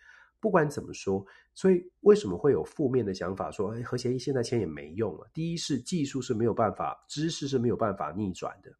[0.42, 1.24] 不管怎么说，
[1.54, 5.30] 所以为什么会有负面的想法说，哎，核协议现在签也没用了？
[5.32, 8.72] 第一是技术是没有办法，知识是没有办法逆转的。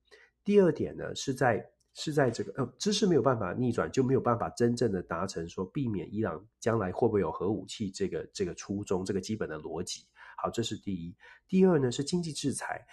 [0.42, 10.04] 第二点呢，是在是在这个呃，知识没有办法逆转，就没有办法真正的达成说避免伊朗将来会不会有核武器这个这个初衷，这个基本的逻辑。
[10.36, 11.16] 好，这是第一。
[11.46, 12.84] 第二呢，是经济制裁。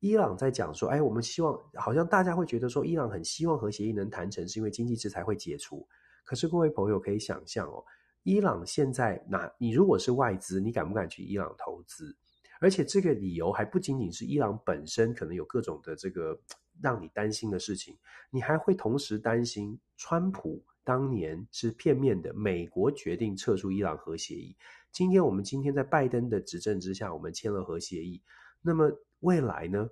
[0.00, 5.88] 伊朗在讲说，哎，我们希望，好像大家会觉得说，伊朗很希望核协议能谈成，是因为经济制裁会解除。
[6.24, 7.82] 可是各位朋友可以想象哦，
[8.28, 12.14] 伊朗现在那，你如果是外资，你敢不敢去伊朗投资？
[12.60, 16.38] 而且这个理由还不仅仅是伊朗本身可能有各种的这个
[16.82, 17.96] 让你担心的事情，
[18.30, 24.54] 你还会同时担心川普当年是片面的，美国决定撤出伊朗核协议。
[24.92, 28.22] 今天我们今天在拜登的执政之下，我们签了核协议。
[28.60, 29.88] 那么未来呢？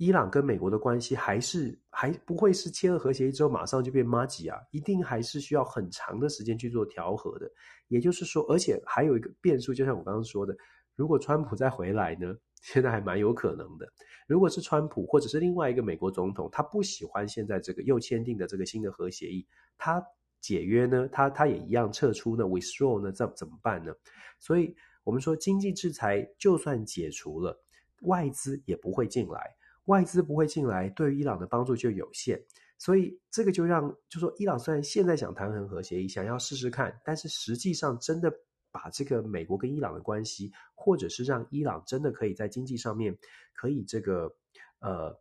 [0.00, 7.46] 伊朗跟美国的关系还是还不会是签了核协议之后马上就变麻吉啊，一定还是需要很长的时间去做调和的。
[7.88, 10.56] 也就是说，而且还有一个变数，就像我刚刚说的，
[10.96, 13.86] 如果川普再回来呢，现在还蛮有可能的。
[14.26, 20.02] 如果是川普或者是另外一个美国总统，他不喜欢现在这个又签订的这个新的核协议，他
[20.40, 23.92] 解约呢，他他也一样撤出呢，withdraw 呢，这怎么办呢？
[24.38, 27.62] 所以我们说，经济制裁就算解除了，
[28.04, 29.54] 外资也不会进来。
[29.90, 32.40] 外资不会进来，对于伊朗的帮助就有限，
[32.78, 38.32] 所以这个就让就说伊朗虽然现在想谈核协议，想要试试看，但是实际上真的
[38.70, 43.18] 把这个美国跟伊朗的关系，或者是让伊朗真的可以在经济上面
[43.52, 44.32] 可以这个
[44.78, 45.12] 呃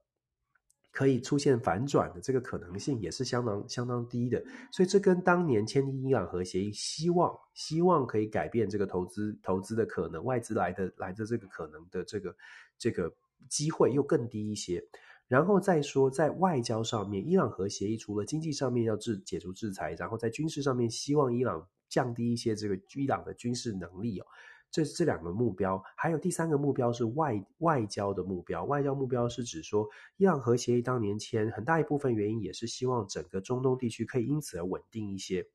[0.91, 4.39] 可以出现反转的这个可能性，也是相当相当低的。
[4.71, 12.35] 所以这跟当年签订伊朗核协议，希望希望可以改变这个投资投资的可能，外资来的来的这个可能的这个
[12.77, 13.11] 这个。
[13.47, 14.83] 机会又更低一些，
[15.27, 24.25] 然后再说在外交上面，伊朗核协议除了经济上面要制解除制裁，然后在军事上面希望伊朗降低一些这个伊朗的军事能力哦，
[24.71, 35.45] 这是这两个目标，还有第三个目标是外外交的目标，外交目标是指说伊朗核协议当年签很大一部分原因也是希望整个中东地区可以因此而稳定一些。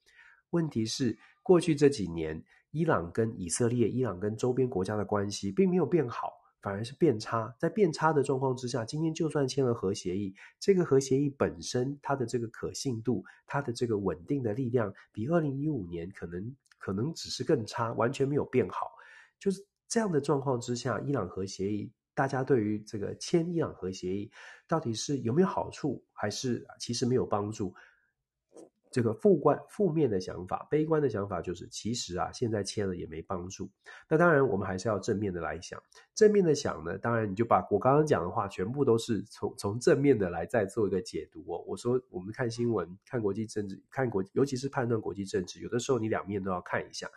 [0.50, 6.32] 问题是过去这几年，伊朗跟以色列、伊朗跟周边国家的关系并没有变好。
[6.64, 18.90] 反而是变差，在变差的状况之下，今天就算签了核协议，这个核协议本身它的这个可信度，它的这个稳定的力量，比二零一五年可能可能只是更差，完全没有变好。
[19.38, 24.30] 就是这样的状况之下，伊朗核协议，大家对于这个签伊朗核协议
[24.66, 27.74] 到底是有没有好处，还是其实没有帮助？
[28.94, 33.68] 这个负观负面的想法，悲观的想法就是，其实啊，现在签了也没帮助。
[34.08, 35.82] 那当然，我们还是要正面的来想。
[36.14, 41.64] 正面的想呢，当然你就把我刚刚讲的话，全部都是从从正面的来再做一个解读哦。
[41.66, 47.10] 我说，我们看新闻、看国际政治、看国，尤其是判断国际政治，有的时候你两面都要看一下。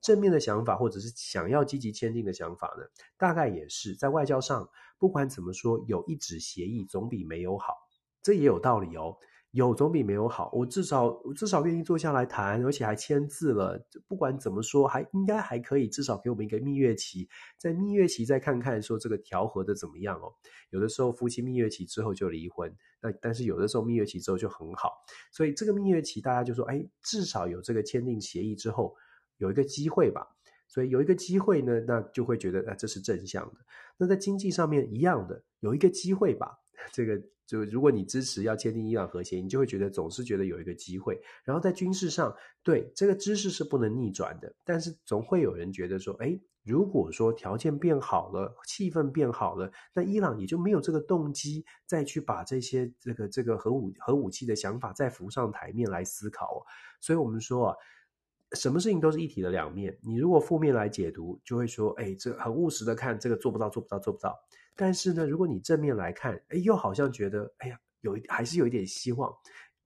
[0.00, 2.84] 正面的想法，或者是想要积极签订的想法呢，
[3.18, 7.74] 大概也是在外交上，不管怎么说，有一纸协议总比没有好，
[8.22, 9.18] 这也有道理哦。
[9.52, 13.82] 有总比没有好，我至少我至少愿意坐下来谈，而且还签字了。
[14.06, 20.30] 不管怎么说，还应该还可以，至少给我们一个蜜月期，在蜜月期再看看说这个调和的怎么样哦。
[20.68, 24.92] 有的时候夫妻蜜月期之后就离婚，那但是有的时候蜜月期之后就很好，
[25.32, 28.94] 所以这个蜜月期大家就说，哎，至少有这个签订协议之后
[29.38, 30.26] 有一个机会吧。
[30.68, 33.54] 所以有一个机会呢，那就会觉得啊，这是正向的。
[33.96, 36.58] 那在经济上面一样的，有一个机会吧，
[36.92, 37.18] 这个。
[37.48, 41.18] 就如果你支持要签订伊朗核协议，你就会觉得总是觉得有一个机会。
[41.44, 42.32] 然后在军事上，
[42.62, 56.62] 对这个知识是不能逆转的，但是总会有人觉得说，哎，如果说条件变好了，气氛变好了，那伊朗也就没有这个动机再去把这些这个这个核武核武器的想法再浮上台面来思考。
[57.00, 57.76] 所以我们说啊，
[58.52, 59.98] 什么事情都是一体的两面。
[60.02, 64.38] 你如果负面来解读，就会说，哎，这很务实的看，这个做不到，做不到，做不到。
[64.80, 69.28] 但是呢，如果你正面来看，哎，又好像觉得，哎呀，有一还是有一点希望，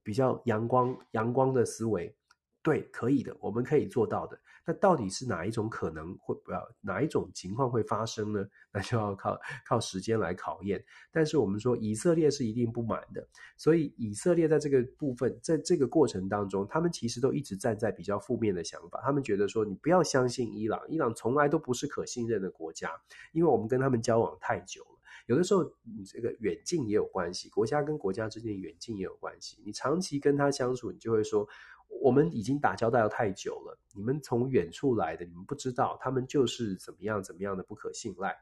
[0.02, 2.14] 比较阳光阳光的思维，
[2.62, 4.38] 对，可以的，我们可以做到的。
[4.64, 8.46] 那到底是哪一种可能会不要哪一种情况会发生呢？
[8.72, 9.36] 那就要靠
[9.66, 10.82] 靠时间来考验。
[11.10, 19.00] 但是我们说以色列是一定不满的，所以以色列在这个部分，在这个过程当中，他们其实都一直站在比较负面的想法。
[19.02, 22.88] 他们觉得说，你不要相信伊朗，伊朗从来都不是可信任的国家，
[23.32, 24.88] 因为我们跟他们交往太久了。
[25.26, 29.62] 有的时候，你这个远近也有关系，国家跟国家之间远近也有关系。
[29.64, 31.46] 你长期跟他相处，你就会说，
[32.00, 38.36] 我们已经打交道要太久了，你们从远处来的，你们不知道他们就是怎么样怎么样的不可信赖。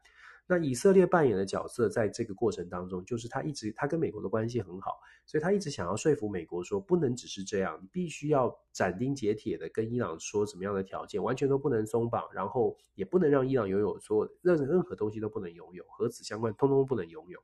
[0.47, 17.39] 那以色列扮演的角色，在这个过程当中，就是他一直他跟美国的关系很好，所以他一直想要说服美国说，不能只是这样，你必须要斩钉截铁的跟伊朗说什么样的条件，完全都不能松绑，然后也不能让伊朗拥有所有任任何东西都不能拥有，核子相关通通不能拥有。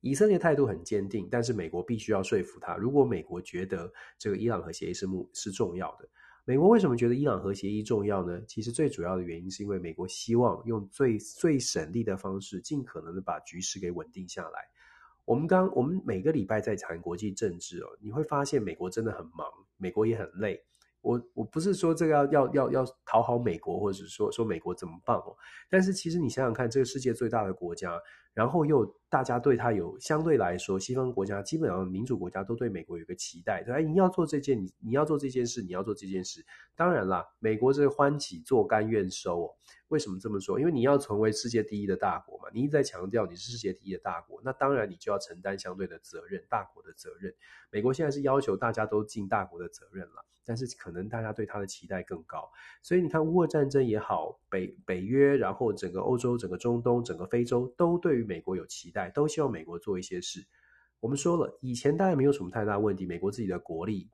[0.00, 6.08] 以色列态度很坚定，但是美国必须要说服他，如果美国觉得这个伊朗核协议是目是重要的。
[6.44, 8.40] 美国为什么觉得伊朗核协议重要呢？
[8.46, 14.60] 其实最主要的原因是因为美国希望用最最省力的方式，尽可能的把局势给稳定下来。
[15.26, 19.46] 我们刚我们每个礼拜在谈国际政治哦，你会发现美国真的很忙，
[19.76, 20.64] 美国也很累。
[21.08, 25.34] 我我不是说这个要要要要讨好美国，或者是说说美国怎么办哦，
[25.70, 27.98] 但是其实你想想看，这个世界最大的国家。
[28.34, 36.46] 然后又大家对他有相对来说，西方国家基本上民主国家都对美国有个期待，对，哎，你要做这件，你你要做这件事，你要做这件事。
[36.76, 39.54] 当然啦，美国这个欢起做甘愿收哦。
[39.88, 40.60] 为什么这么说？
[40.60, 47.34] 因为你要成为世界第一的大国嘛，你一直在强调你是世界第一的大国，那当然你就要承担相对的责任，大国的责任。
[47.70, 50.24] 美国现在是要求大家都尽大国的责任了。
[50.48, 52.50] 但是可能大家对他的期待更高，
[52.82, 60.42] 所以你看乌俄战争也好，北北约，然后整个欧洲、整个中东、整个非洲都对于美国有期待，都希望美国做一些事。
[61.00, 64.08] 我们说了，以前大概没有什么太大问题，美国自己的国力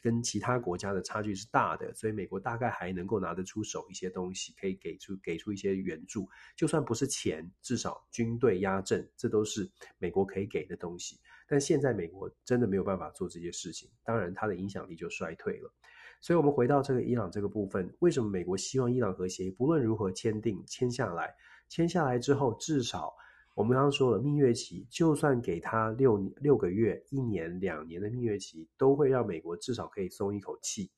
[0.00, 9.68] 跟其他国家的差距是大的，所以美国大概还能够拿得出手一些东西，可以给出给出一些援助，就算不是钱，至少军队压阵，这都是
[9.98, 11.18] 美国可以给的东西。
[11.46, 15.72] 但现在美国真的没有办法做这些事情，当然它的影响力就衰退了。
[16.20, 21.34] 所以，我们回到这个伊朗这个部分，为什么美国希望伊朗和协议不论如何签订签下来？
[21.68, 23.12] 签下来之后，至少
[23.54, 30.90] 我们刚刚说了，蜜月期就算给他六六个月、一年、两年的蜜月期，都会让美国至少可以松一口气。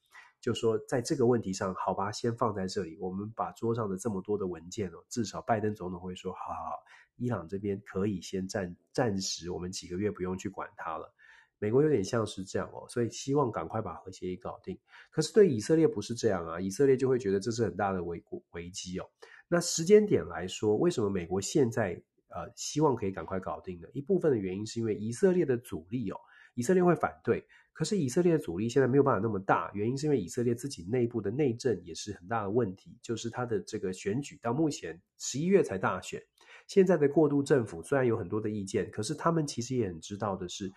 [0.46, 6.70] 就说在这个问题上，好吧，先放在这里，我们把桌上的这么多的文件哦，至少拜登总统会说，好好好。
[7.16, 11.12] 伊朗这边可以先暂暂时，我们几个月不用去管它了。
[11.58, 14.78] 美国有点像是这样哦，所以希望赶快把核协议搞定。
[15.10, 18.22] 可是对以色列不是这样啊，以色列就会觉得这是很大的危
[18.52, 19.10] 危机哦。
[19.48, 23.88] 那时间点来说，为什么美国现在呃希望可以赶快搞定呢？
[23.94, 26.16] 一部分的原因是因为以色列的阻力哦，
[26.54, 27.44] 以色列会反对。
[27.76, 36.18] 可是以色列的阻力现在没有办法那么大，原因是因为以色列自己内部的内政也是很大的问题，就是他的这个选举到目前十一月才大选。
[36.66, 40.72] 现在的过渡政府虽然有很多的意见，可是他们其实也很知道的是，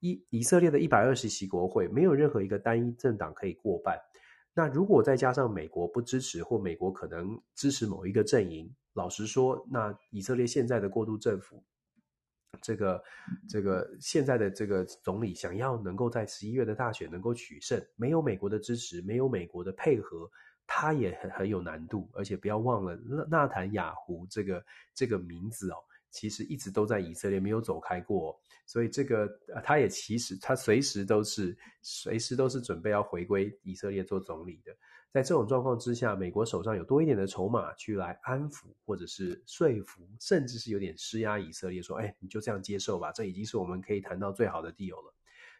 [0.00, 3.96] 以以色列的一百二十席国会没有任何一个单一政党可以过半。
[4.52, 11.62] 那如果再加上美国不支持，或美国可能支持某一个阵营，老实说，那以色列现在的过渡政府，
[12.60, 13.02] 这个
[13.48, 20.30] 这个现在的这个总理想要能够在十一月的大选能够取胜，没有美国的支持，没有美国的配合。
[20.72, 25.76] 他也很很有难度，而且不要忘了纳纳坦雅胡这个这个名字哦，
[26.10, 34.72] 其实一直都在以色列没有走开过，所以这个呃他也其实他随时都是随时都是准备要回归以色列做总理的。
[35.12, 45.14] 在这种状况之下，美国手上有多一点的筹码去来安抚或者是说服，甚至是有点施压以色列说：“哎，你就这样接受吧，这已经是我们可以谈到最好的 deal 了。”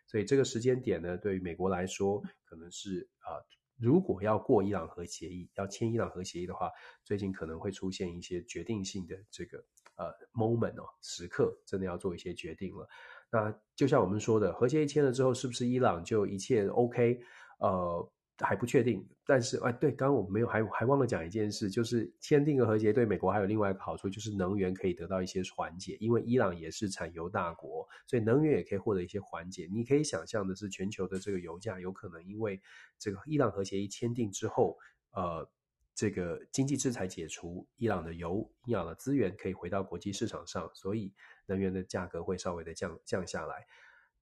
[0.07, 3.43] 所以这个时间点呢，对于美国来说，可能是啊。
[3.77, 6.71] 如果要过伊朗核协议，要签伊朗核协议的话，
[7.03, 9.65] 最近可能会出现一些决定性的这个
[9.97, 12.87] 呃 moment 哦，时刻真的要做一些决定了。
[13.33, 17.21] 那就像我们说的，核协议签了之后，是不是伊朗就一切 OK？
[17.59, 18.13] 呃。
[18.41, 29.69] 还不确定，但是哎，对，刚刚我们没有还还忘了讲一件事，就是签订个核协对美国还有另外一个好处，就是能源可以得到一些缓解，因为伊朗也是产油大国，所以能源也可以获得一些缓解。
[29.73, 32.61] 你可以想象的是，全球的这个油价有可能因为
[32.99, 34.79] 这个伊朗和协议签订之后，
[35.13, 35.47] 呃，
[35.95, 41.13] 这个经济制裁解除，伊朗的油、伊朗的资源可以回到国际市场上，所以
[41.47, 43.67] 能源的价格会稍微的降降下来。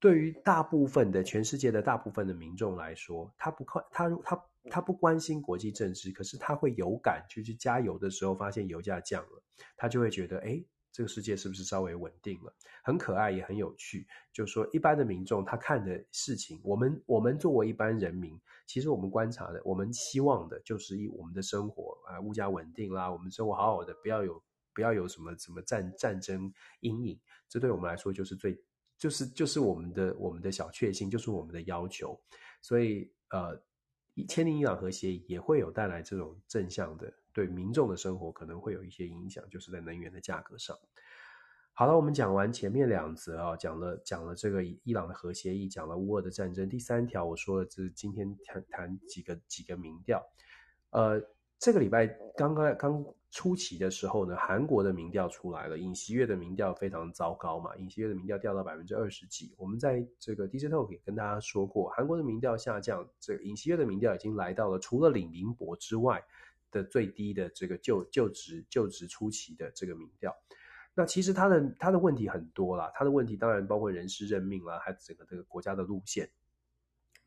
[0.01, 9.43] 对于大部分的全世界的大部分的民众来说，他不快，他他他不关心国际政治，可是他会有感，就去加油的时候发现油价降了，
[9.77, 12.55] 他就会觉得，哎，这个世界是不是稍微稳定了？
[12.85, 14.07] 很可爱，也很有趣。
[14.33, 24.41] 就是说，一般的民众他看的事情，我们我们作为一般人民，其实我们观察的，我们希望的就是以我们的生活啊，物价稳定啦，我们生活好好的，不要有
[24.73, 28.63] 不要有什么什么战战争阴影，这对我们来说就是最。
[28.99, 32.21] 就是就是我们的我们的小确幸，就是我们的要求，
[32.61, 33.57] 所以呃，
[34.27, 40.77] 签订伊朗核协议也会有带来这种正向的对民众的生活可能会有一些影响，就是在能源的价格上。
[41.73, 46.69] 好了，我们讲完前面两则啊，讲了讲了这个伊朗的核协议，讲了乌俄的战争。
[46.69, 50.23] 第三条，我说了，这是今天谈谈几个几个民调，
[50.91, 51.23] 呃。
[51.59, 52.07] 这个礼拜
[52.37, 59.53] 刚刚刚初期的时候呢，韩国的民调出来了，尹锡悦的民调非常糟糕嘛，尹锡悦的民调掉到百分之二十几。
[59.59, 66.25] 我们在这个 DJ Talk 也跟大家说过，韩国的民调下降，这个尹锡悦的民调已经来到了除了李明博之外
[66.71, 70.35] 的最低的这个就就职就职初期的这个民调。
[70.95, 76.31] 那其实他的他的问题很多啦，他的问题当然包括人事任命啦，还整个这个国家的路线。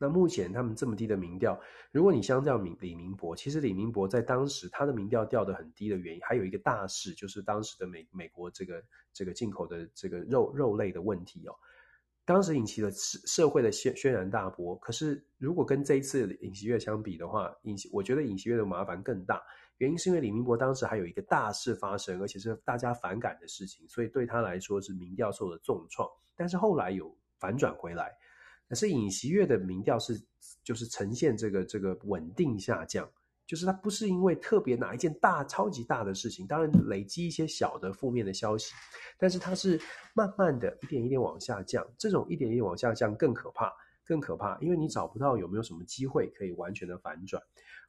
[0.02, 1.56] 那目前他们这么低的民调，
[1.92, 8.82] 如果你相较李李明博，其实李明博在当时他的民调掉得很低的原因，还有一个大事，就是当时的美美国这个
[9.12, 11.54] 这个进口的这个肉肉类的问题哦，
[12.24, 14.74] 当时引起了社社会的轩轩然大波。
[14.78, 19.40] 可是如果跟这一次尹锡悦相比的话，尹我觉得尹锡悦的麻烦更大，
[19.78, 26.08] 原因是因为李明博当时还有一个大事发生，而且是大家反感的事情，所以对他来说是民调受了重创。
[26.34, 28.12] 但是后来有反转回来。
[28.72, 30.18] 可是尹锡悦的民调是，
[30.64, 33.06] 就是呈现这个这个稳定下降，
[33.46, 38.72] 就是它不是因为特别哪一件大超级大的事情，当然累积一些小的负面的消息，
[39.18, 39.78] 但是它是
[40.14, 43.70] 慢慢的一点一点往下降，这种一点一点往下降更可怕，
[44.06, 47.42] 更可怕，因为你找不到有没有什么机会可以完全的反转。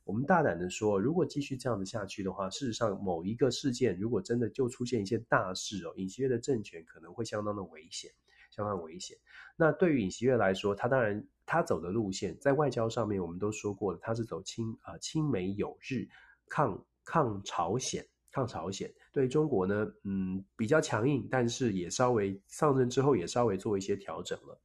[0.04, 8.12] 我们大胆的说，如果继续这样子下去的话，事实上某一个事件如果真的就出现一件大事哦，尹锡悦的政权可能会相当的危险。
[8.56, 9.18] 相当危险。
[9.56, 16.08] 那对于尹锡悦来说，他当然他走的路线在外交上面，我们都说过了，他是走亲啊亲美友日，
[16.50, 18.92] 抗抗朝鲜，抗朝鲜。
[19.12, 24.62] 对中国呢，嗯，比较强硬，但是也稍微上任之后也稍微做一些调整了。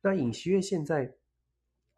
[0.00, 1.12] 那尹锡悦现在。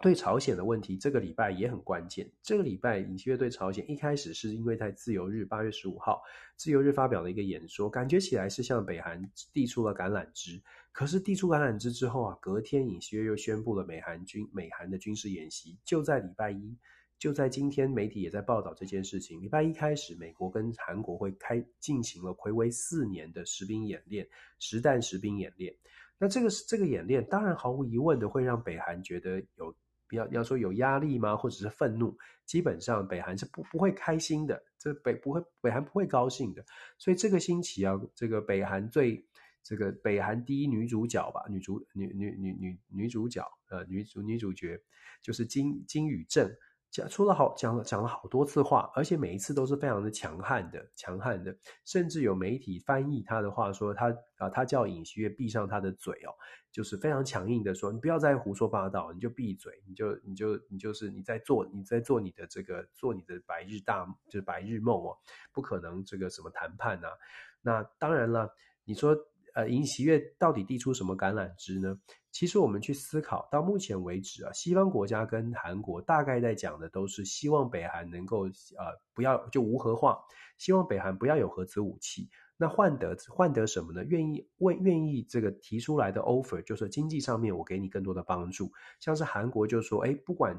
[0.02, 2.30] 对朝鲜的问题，这个礼拜也很关键。
[2.42, 6.20] 这个礼拜，尹锡悦对朝鲜一开始是因为在自由日八月十五号，
[6.54, 9.18] 自由日发表了一个演说，感觉起来是向北韩
[9.54, 10.62] 递出了橄榄枝。
[10.96, 16.74] 可是递出橄榄枝之后啊，隔天尹锡悦又宣布了美韩军美韩的军事演习，就在礼拜一，
[17.18, 19.38] 就在今天，媒体也在报道这件事情。
[19.42, 24.26] 礼拜一开始，美国跟韩国会开进行了睽违四年的实兵演练，
[24.58, 25.76] 实弹实兵演练。
[26.16, 29.76] 那这个这个演练，当然毫无疑问的会让北韩觉得有。
[30.08, 31.36] 不要要说有压力吗？
[31.36, 32.16] 或者是愤怒？
[32.44, 36.64] 基本上北韩是不不会开心的，这北不会北韩不会高兴的。
[36.96, 39.26] 所以这个星期啊，这个北韩最
[39.66, 44.80] 这个北韩第一女主角吧，女主女女女女女主角呃女主女主角
[45.20, 46.48] 就是金金宇正。
[46.88, 51.54] 讲出了好讲了讲了好多次话，而且每一次都是非常的强悍的，强悍的，
[51.84, 54.06] 甚至有媒体翻译他的话说他
[54.38, 56.32] 啊，他叫尹锡悦闭上他的嘴哦，
[56.70, 65.18] 就是非常强硬的说，你不要再胡说八道，你就闭嘴，你就你就你就是你在做你在做你的这个做你的白日大就是白日梦哦，
[65.52, 67.14] 不可能这个什么谈判呐、啊，
[67.60, 68.54] 那当然了，
[68.84, 69.14] 你说。
[69.56, 71.98] 呃，尹锡悦到底递出什么橄榄枝呢？
[72.30, 80.20] 其实我们去思考，到目前为止啊，西方国家跟韩国大概在讲的都是希望北韩能够呃不要就无核化，
[80.58, 82.28] 希望北韩不要有核子武器。
[82.58, 84.04] 那换得换得什么呢？
[84.04, 88.70] 愿意为愿意这个提出来的 offer 就是经济上面我给你更多的帮助。
[89.00, 90.54] 像是韩国就说，哎，不管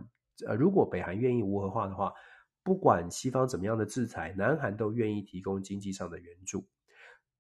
[0.48, 2.12] 呃如果北韩愿意无核化的话，
[2.64, 6.66] 不管西方怎么样的制裁，南韩都愿意提供经济上的援助。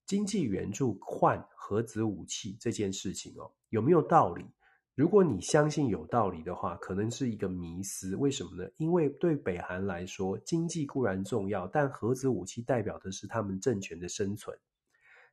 [0.07, 4.45] 经济援助换核子武器这件事情哦，有没有道理？
[4.95, 8.15] 如果你相信有道理的话，可能是一个迷思。
[8.15, 8.67] 为什么呢？
[8.77, 14.57] 因为对北韩来说，经济固然重要，但核子武器代表的是他们政权的生存。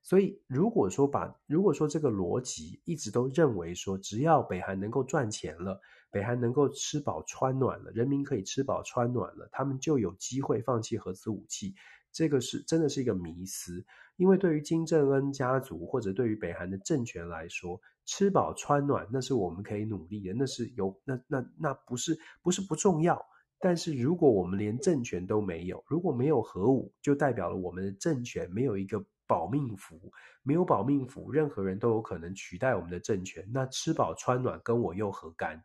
[0.03, 11.75] 所以，如果说把如果说这个逻辑一直都认为说，只要北韩能够赚钱了，北韩能够吃饱穿暖了，人民可以吃饱穿暖了，他们就有机会放弃核子武器。
[12.15, 13.85] 这个是真的是一个迷思，
[14.17, 23.21] 因为对于金正恩家族或者对于北韩的政权来说，吃饱穿暖那是我们可以努力的，那是有那那那不是不是不重要。
[23.59, 30.13] 但是如果我们连政权都没有，如果没有核武，就代表了我们的政权没有一个保命符，
[30.43, 33.45] 没有保命符，任何人都有可能取代我们的政权。
[33.53, 35.65] 那吃饱穿暖跟我又何干？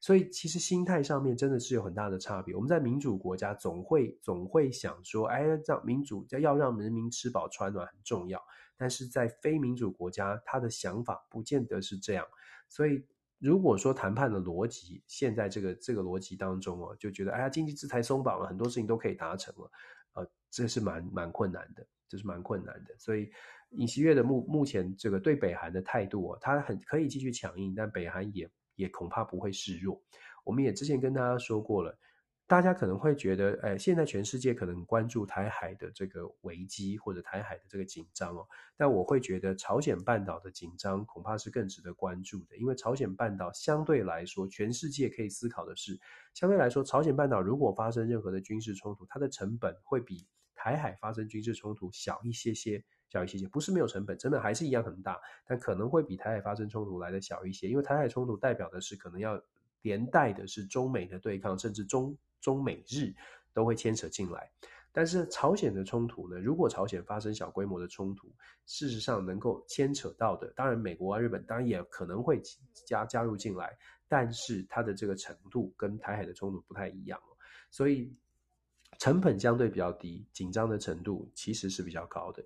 [0.00, 2.54] 所以，其实心态上面真的是有很大的差别。
[2.54, 8.40] 我们在民主国家总会总会想说，哎，让民主要让人民吃饱穿暖很重要。
[8.76, 12.24] 但是在非民主国家，他的想法不见得是这样。
[12.68, 13.04] 所以，
[13.40, 19.70] 如果说谈判的逻辑，现在这个这个逻辑当中哦，就觉得哎呀，经济制裁松绑了，很多事情都可以达成了，
[20.12, 22.94] 呃，这是蛮蛮困难的，这是蛮困难的。
[22.98, 23.28] 所以，
[23.70, 28.48] 尹锡悦的目目前这个对北韩的态度哦，他很可以继续强硬，但北韩也。
[28.78, 30.00] 也恐怕不会示弱。
[30.44, 31.98] 我们也之前跟大家说过了，
[32.46, 46.00] 大家可能会觉得，哎，现在全世界可能关注台海的这个危机或者台海的这个紧张哦，但我会觉得朝鲜半岛的紧张恐怕是更值得关注的，因为朝鲜半岛相对来说，全世界可以思考的是，
[46.32, 59.42] 相对来说，朝鲜半岛如果发生任何的军事冲突，它的成本会比台海发生军事冲突小一些些，小一些些，不是没有成本，成本还是一样很大，但可能会比台海发生冲突来的小一些，因为台海冲突代表的是可能要
[59.82, 62.16] 连带的是中美的对抗，甚至中。
[62.40, 63.12] 中美日
[63.52, 64.48] 都会牵扯进来，
[64.92, 66.38] 但是朝鲜的冲突呢？
[66.38, 68.32] 如果朝鲜发生小规模的冲突，
[68.64, 72.40] 事实上能够牵扯到的，当然美国啊、日本当然也可能会
[72.86, 77.20] 加加入进来，但是它的这个程度跟台海的冲突不太一样，
[77.72, 78.14] 所以
[79.00, 82.44] 成本相对比较低，紧张的程度其实是比较高的。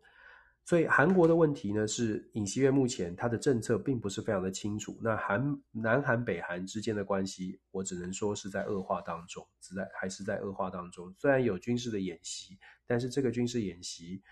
[0.64, 4.96] 所以韩国的问题呢，是尹锡悦目前他的政策并不是非常的清楚。
[5.02, 11.12] 那韩南韩北韩之间的关系，我只能说是在恶化当中，是在还是在恶化当中。
[11.18, 12.56] 虽然有军事的演习，
[12.86, 14.22] 但是这个军事演习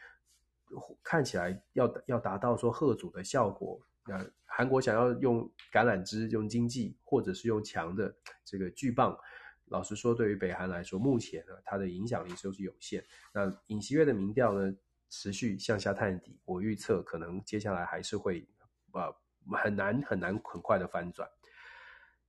[1.02, 3.80] 看起来要要达到说吓阻的效果。
[4.06, 8.14] 那韩国想要用橄榄枝、用经济，或者是用强的
[8.44, 9.18] 这个巨棒，
[9.66, 13.04] 老实说，对于北韩来说，目前呢，它的影响力就是有限。
[13.34, 14.72] 那尹锡悦的民调呢？
[15.10, 18.48] 持续向下探底，我预测可能接下来还是会，
[18.92, 19.14] 呃，
[19.58, 21.28] 很难很难很快的翻转。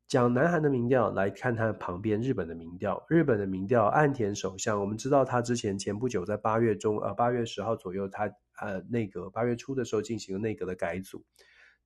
[0.08, 3.06] 讲南韩的民调，来看他旁边日本的民调。
[3.08, 8.30] 日本的民调，岸田首相，我们知道他之前前不久在八月中，呃，八月十号左右，他
[8.60, 11.24] 呃内阁八月初的时候进行了内阁的改组。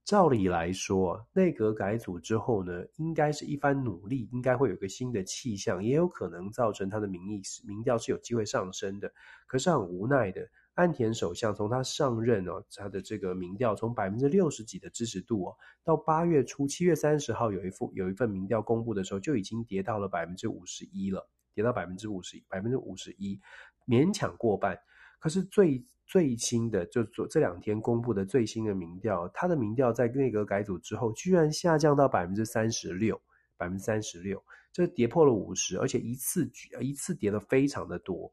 [0.03, 9.11] 照理来说，内阁改组之后呢，应该是一番努力，应该会有个新的气象，也有可能造成他的民意民调是有机会上升的。
[9.45, 10.49] 可是很无奈的。
[10.75, 23.39] 岸田首相从他上任哦，他的这个民调从百分之六十几的支持度哦，到八月初七月三十号有一份有一份民调公布的时候，就已经跌到了百分之五十一了，跌到百分之五十百分之五十一，
[23.87, 24.77] 勉强过半。
[25.17, 33.19] 可是最最新的就做这两天公布的最新的民调，他的民调在内阁改组之后，居然下降到百分之三十六，
[33.55, 38.31] 百分之三十六，这跌破了五十，而且一次举一次跌了非常的多。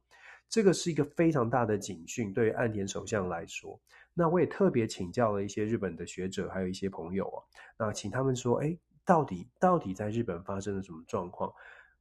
[0.52, 3.80] 这个是一个非常大的警讯，对于岸田首相来说。
[4.12, 7.40] 那我也特别请教了一些日本的学者，还有一些朋友啊，
[7.78, 11.50] 那请他们说，哎，到底到底在日本发生了什么状况？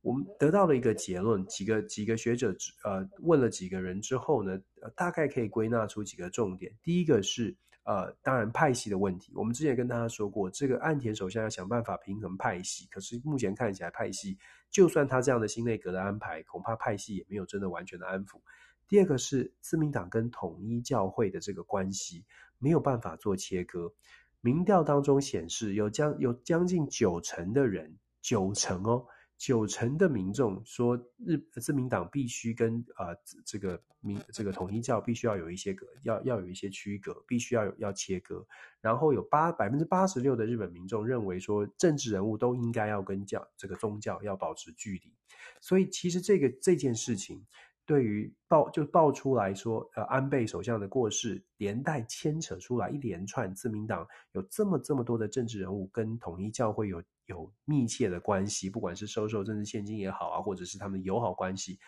[0.01, 4.59] 我们得到了一个结论，几个几个学者呃问了几个人之后呢，
[4.97, 6.75] 大概可以归纳出几个重点。
[6.83, 7.55] 第一个是。
[7.83, 14.37] 呃，当然派系的问题，我们之前跟大家说过，这个岸田首相要想办法平衡派系，可是目前看起来派系，
[14.71, 18.39] 就算他这样的新内阁的安排，恐怕派系也没有真的完全的安抚。
[18.87, 22.25] 第二个是自民党跟统一教会的这个关系
[22.57, 23.93] 没有办法做切割，
[24.41, 29.05] 民调当中显示有将有将近九成的人，九成哦。
[29.41, 38.45] 九成的民众说，日自民党必须跟啊、呃、这个民这个统一教必须要有一些隔，要要有一些区隔，必须要有要切割。
[38.81, 45.11] 然后有八百分之八十六的日本民众认为说，政治人物都应该要跟教这个宗教要保持距离。
[45.59, 47.43] 所以其实这个这件事情。
[47.83, 61.79] 对于爆就爆出来说，呃，安倍首相的过世，连带牵扯出来一连串自民党有这么这么多的政治人物跟统一教会有有密切的关系，不管是收受政治献金也好啊，或者是他们的友好关系，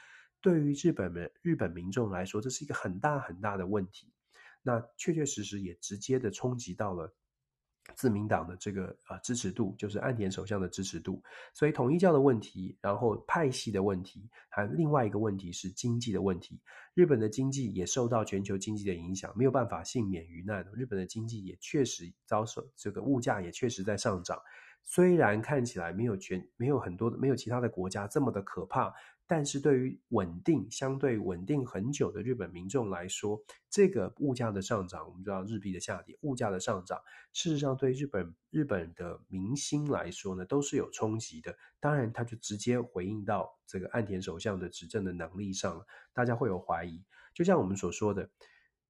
[0.41, 4.11] 对于日本人日本民众来说，这是一个很大很大的问题。
[4.63, 7.13] 那确确实实也直接的冲击到了。
[7.97, 11.21] 自民党的这个呃支持度，就是岸田首相的支持度，
[11.53, 16.61] 所以统一教的问题，然后派系的问题，还有另外一个问题是经济的问题。
[16.93, 20.65] 日本的经济也受到全球经济的影响，没有办法幸免于难。
[20.73, 24.39] 日本的经济也确实遭受这个物价也确实在上涨，
[24.83, 28.93] 虽然看起来没有全没有很多没有其他的国家这么的可怕。
[29.25, 36.99] 但是对于稳定相对稳定很久的日本民众来说，这个物价的上涨，我们知道日币的下跌，物价的上涨，
[37.31, 41.55] 事实上对日本日本的民心来说呢，都是有冲击的。
[41.79, 47.01] 当然，它就直接回应到这个岸田首相的执政的能力上，大家会有怀疑。
[47.33, 48.29] 就像我们所说的，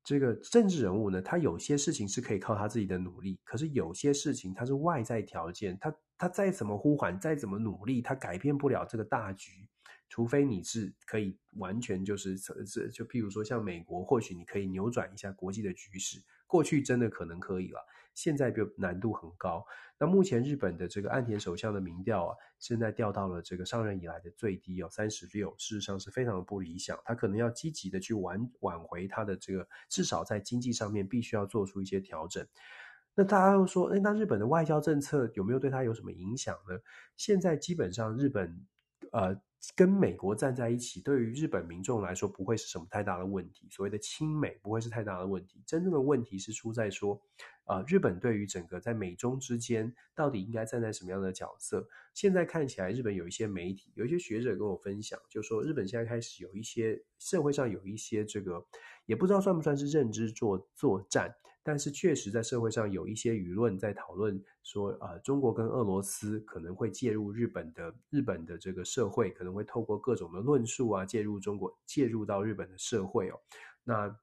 [0.03, 9.67] 这个政治人物呢，他有些事情是可以靠他自己的努力，可是有些事情他是外在条件，他他再怎么呼唤，再怎么努力，他改变不了这个大局。
[10.09, 16.21] 除非你是可以完全就是这就譬如说像美国，或许你可以扭转一下国际的局势。
[16.45, 17.79] 过去真的可能可以了，
[18.13, 19.65] 现在就难度很高。
[19.99, 26.99] 那目前日本的这个岸田首相的民调啊，现在掉到了这个上任以来的最低哦，三十六，事实上是非常的不理想。
[27.05, 32.45] 他可能要积极的去挽挽回他的这个，至少在经济上面必须要做出一些调整。
[33.15, 36.77] 那大家又说，诶，那日本的外交政策有没有对他有什么影响呢？
[37.15, 38.65] 现在基本上日本
[39.11, 39.41] 呃。
[39.75, 43.67] 跟美国站在一起，对于日本民众来说不会是什么太大的问题。
[43.71, 47.19] 所谓的亲美不会是太大的问题，真正的问题是出在说，
[47.63, 51.87] 啊、日本对于整个在美中之间到底应该站在什么样的角色？
[52.13, 58.65] 现在看起来，日本有一些媒体，有一些学者跟我分享，就说日本现在开始有一些社会上有一些这个，
[59.05, 61.33] 也不知道算不算是认知作作战。
[61.63, 73.39] 但是确实，在社会上有一些舆论在讨论说，呃，中国跟俄罗斯可能会介入日本的日本的这个社会，可能会透过各种的论述啊，介入中国，介入到日本的社会哦。
[73.83, 74.13] 那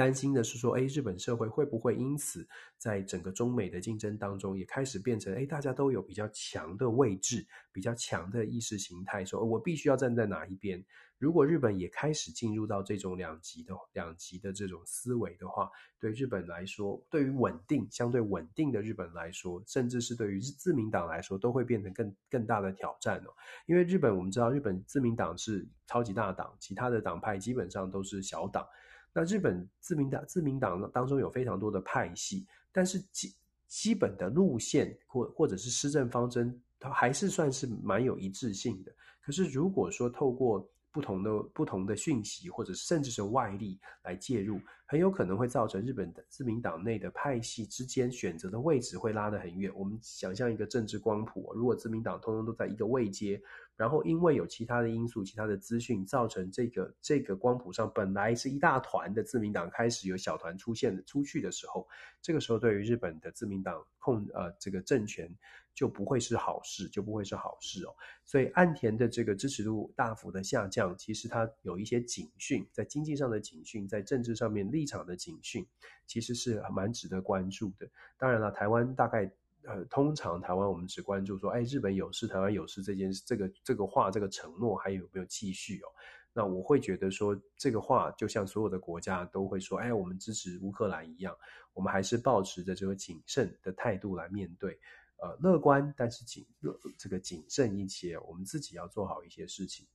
[0.00, 2.48] 担心的是说，哎，日本社会会不会因此
[2.78, 10.82] 在整个中美的竞争当中，也开始变成，哎，大家都有比较强的位置，比较强的意识形态，说我必须要站在哪一边。
[11.18, 23.28] 如果日本也开始进入到这种两极的两极的这种思维的话，对日本来说，对于稳定相对稳定的日本来说，甚至是对于自民党来说，都会变成更更大的挑战哦。
[23.66, 28.66] 因为日本我们知道，日本自民党是超级大党，其他的党派基本上都是小党。
[29.12, 33.34] 那日本自民党自民党当中有非常多的派系，但是基
[33.66, 38.92] 基本的路线或或者是施政方针，它还是算是蛮有一致性的。
[39.20, 49.72] 可是如果说透过不同的不同的讯息，或者甚至是外力来介入，很有可能会造成日本的自民党内的派系之间选择的位置会拉得很远。
[49.76, 53.40] 我们想象一个政治光谱，如果自民党通通都在一个位阶，
[53.80, 61.88] 然后因为有其他的因素、其他的资讯，造成这个这个光谱上本来是一大团的自民党开始有小团出现出去的时候，
[62.20, 65.34] 这个时候对于日本的自民党控呃这个政权。
[65.72, 67.94] 就不会是好事，就不会是好事哦。
[68.26, 75.64] 所以岸田的这个支持度大幅的下降，其实它有一些警讯，在经济上的警讯，在政治上面立场的警讯，
[76.06, 77.88] 其实是蛮值得关注的。
[78.18, 79.30] 当然了，台湾大概
[79.64, 85.88] 呃，通常台湾我们只关注说，哎，日本有事，台湾有事这件事，这个这个话，这个承诺还有没有继续哦？
[86.32, 91.36] 那我会觉得说，这个话就像所有的国家都会说，哎，我们支持乌克兰一样，
[91.74, 94.78] 我们还是保持着这个谨慎的态度来面对。
[95.22, 96.46] 呃，乐观，但是谨
[96.96, 99.86] 这个谨慎一些，我们自己要做好一些事情。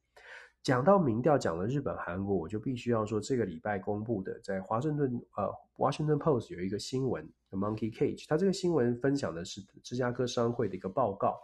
[0.61, 11.39] 讲到民调，讲了日本、韩国，我就必须要说，这个礼拜公布的，在华盛顿呃，Washington Post 有一个新闻 Monkey Cage，它这个新闻分享的是芝加哥商会的一个报告。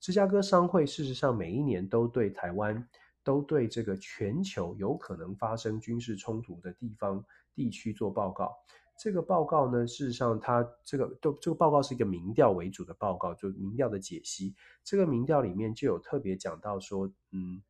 [0.00, 2.86] 芝加哥商会事实上每一年都对台湾，
[3.24, 8.54] 都对这个全球有可能发生军事冲突的地方地区做报告。
[8.98, 14.54] 这个报告呢，事实上，它这个都这个报告是一个民调为主的报告，就民调的解析。
[14.82, 17.62] 这个民调里面就有特别讲到说，嗯，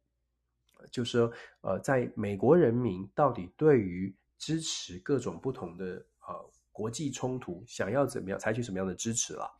[0.90, 1.32] 就是说，
[1.62, 9.50] 呃，在美国人民到底对于支持各种不同的呃国际冲突，想要怎么样采取什么样的支持了？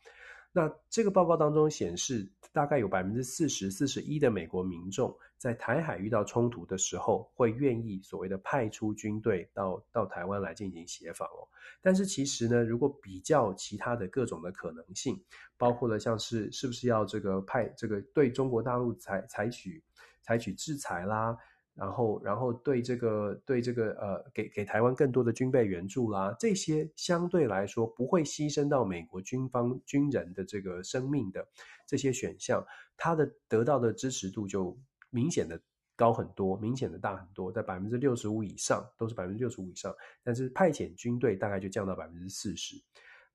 [0.51, 11.41] 那这个报告当中显示，大概有百分之四十四十一的美国民众在台海遇到冲突的时候，会愿意所谓的派出军队到到台湾来进行协防哦。
[11.81, 15.19] 但是其实呢，如果比较其他的各种的可能性，
[15.57, 19.83] 包括了像是是不是要这个派这个对中国大陆采采取
[20.21, 21.35] 采取制裁啦。
[21.77, 31.47] 然后，然后对这个对这个呃，给给台湾更多的军备援助啦，这些相对来说不会牺牲到美国军方军人的这个生命的
[31.85, 32.65] 这些选项，
[32.97, 34.75] 它的得到的支持度就
[35.11, 35.61] 明显的
[35.95, 42.75] 高很多，明显的大很多，在百分之六十五以上，都是百分之六十五以上，但是派遣军队大概就降到百分之四十。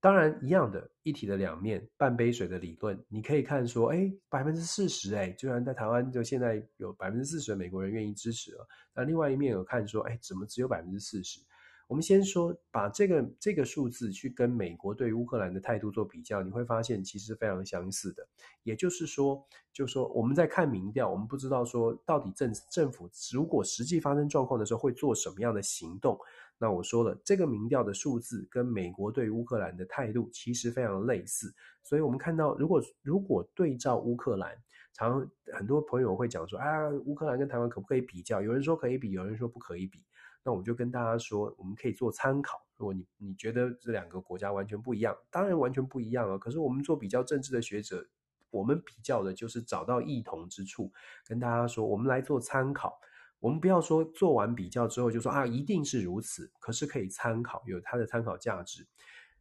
[0.03, 8.66] 当然，一样的，一体的两面，半杯水的理论，你可以看说，哎，百分之四十，哎，居然在台湾就现在有百分之四十的美国人愿意支持了。
[8.92, 11.38] 那另外一面有看说，哎，怎么只有百分之四十？
[11.86, 18.26] 我们先说，把这个这个数字去跟美国对乌克兰的态度做比较，你会发现其实非常相似的。
[18.64, 19.40] 也就是说，
[19.72, 26.18] 就是说我们在看民调，我们不知道说到底政政府如果实际发生状况的时候会做什么样的行动。
[26.62, 31.52] 那我说了，这个民调的数字跟美国对乌克兰的态度其实非常类似，
[31.82, 34.56] 所以我们看到，如果如果对照乌克兰，
[34.92, 38.40] 常很多朋友会讲说，啊，乌克兰跟台湾可不可以比较？
[38.40, 40.04] 有人说可以比，有人说不可以比。
[40.44, 42.64] 那我就跟大家说，我们可以做参考。
[42.76, 46.38] 如果你你觉得这两个国家完全不一样，当然完全不一样啊。
[46.38, 48.06] 可是我们做比较政治的学者，
[48.50, 50.92] 我们比较的就是找到异同之处，
[51.26, 53.00] 跟大家说，我们来做参考。
[53.43, 58.86] 我们不要说做完比较之后就说啊，一定是如此，可是可以参考，有它的参考价值。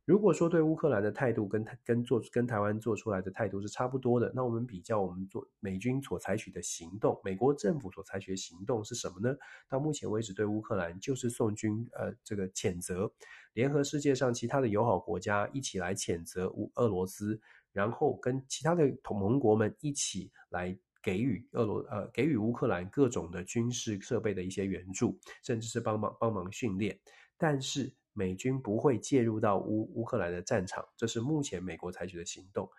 [0.05, 9.37] 如果说对乌克兰的态度跟跟做跟台湾做出来的态度是差不多的，那我们比较我们做美军所采取的行动，美国政府所采取的行动是什么呢？
[9.69, 13.13] 到目前为止，对乌克兰就是送军，呃，这个谴责，
[13.53, 17.39] 联合世界上其他的友好国家一起来谴责乌俄罗斯，
[17.71, 20.75] 然后跟其他的同盟国们一起来。
[21.01, 26.99] 给予俄罗呃给予乌克兰各种的军事设备的一些援助，甚至是帮忙帮忙训练，
[27.37, 32.69] 但是美军不会介入到乌乌克兰的战场，这是目前美国采取的行动。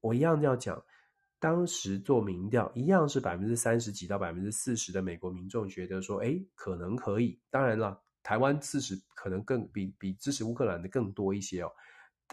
[0.00, 0.82] 我一样要讲。
[1.42, 7.40] 当时做民调，一样是百分之三十几到百分之四十的美国民众觉得说，哎，可能可以。
[7.48, 11.72] 当然了，台湾四十可能更比比支持乌克兰的更多一些哦。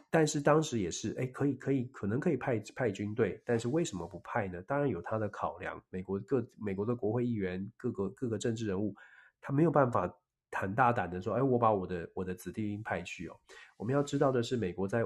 [0.09, 4.61] 但是当时也是，哎，可以可以，可能可以派派军队，但是为什么不派呢？
[4.63, 5.81] 当然有他的考量。
[5.89, 8.95] 美国各美国的国会议员，各个各个政治人物，
[9.41, 10.11] 他没有办法
[10.51, 13.35] 很大胆的说，哎，我把我的我的子弟兵派去哦。
[13.75, 15.03] 我们要知道的是，美国在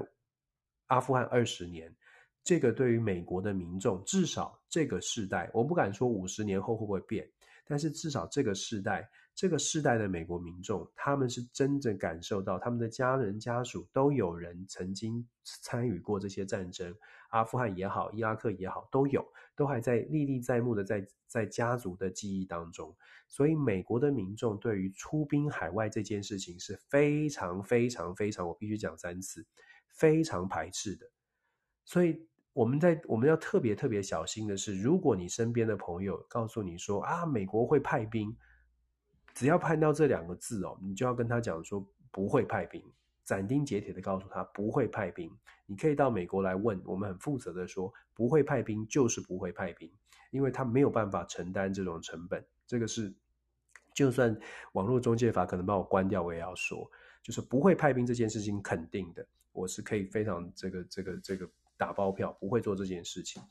[0.86, 1.94] 阿富汗二十年。
[2.44, 7.24] 这个对于美国的民众，至少这个世代，我不敢说五十年后会不会变，
[7.64, 16.94] 但是至少这个世代，这个世代的美国民众，他们是真正感受到他们的家人家属都有人曾经参与过这些战争，
[17.30, 22.94] 阿富汗也好，伊拉克也好，都有，都还在历历在目的在在家族的记忆当中。
[23.28, 29.46] 所以美国的民众对于出兵海外这件事情是非常非常非常，我必须讲三次，
[29.88, 31.06] 非常排斥的。
[31.84, 32.26] 所以。
[32.52, 38.36] 我们在我们要特别特别小心的是，如果你身边的朋友告诉你说啊，美国会派兵，
[39.32, 42.84] 只要看到这两个字哦，你就要跟他讲说不会派兵，
[43.24, 45.30] 斩钉截铁的告诉他不会派兵。
[45.64, 49.90] 你可以到美国来问，我们很负责的说不会派兵就是不会派兵，
[50.30, 52.44] 因为他没有办法承担这种成本。
[52.66, 53.14] 这个是
[53.94, 54.38] 就算
[54.72, 56.86] 网络中介法可能把我关掉，我也要说，
[57.22, 61.48] 就是不会派兵这件事情肯定的，我是可以非常这个这个这个。
[61.76, 63.42] 打包票不会做这件事情。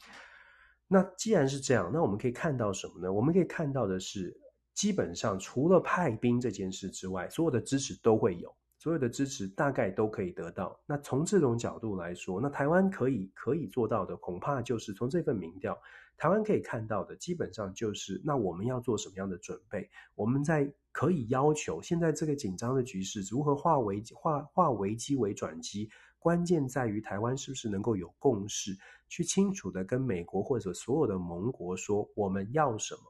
[0.87, 3.13] 那既然是这样，那我们可以看到什么呢？
[3.13, 4.37] 我们可以看到的是，
[4.73, 10.77] 基本上除了派兵这件事之外，所有的支持都会有，所有的支持大概都可以得到。
[10.85, 15.77] 那从这种角度来说，那台湾可以可以做到的，恐怕就是从这份民调，
[16.17, 19.89] 台湾可以看到的，基本上就是那我们要做什么样的准备？
[20.13, 25.89] 我们在可以要求现在这个紧张的局势如何化危化化危机为转机？
[26.21, 28.77] 关键在于台湾是不是能够有共识，
[29.09, 33.01] 去清楚的跟美国或者所有的盟国说我们要什么。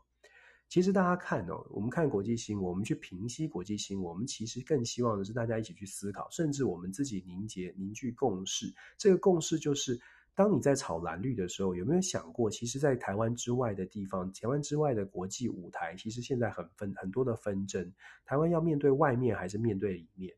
[0.70, 8.74] 其实大家看哦，我们看国际新闻，我们去平息国际新闻，我们其实更希望的是大家一起去思考，甚至我们自己凝结凝聚共识。
[8.98, 10.00] 这个共识就是，
[10.34, 17.92] 当你在炒蓝绿的时候，有没有想过，其实，在台湾之外的地方，台湾之外的国际舞台，其实现在很分很多的纷争。
[18.24, 20.34] 台湾要面对外面，还是面对里面？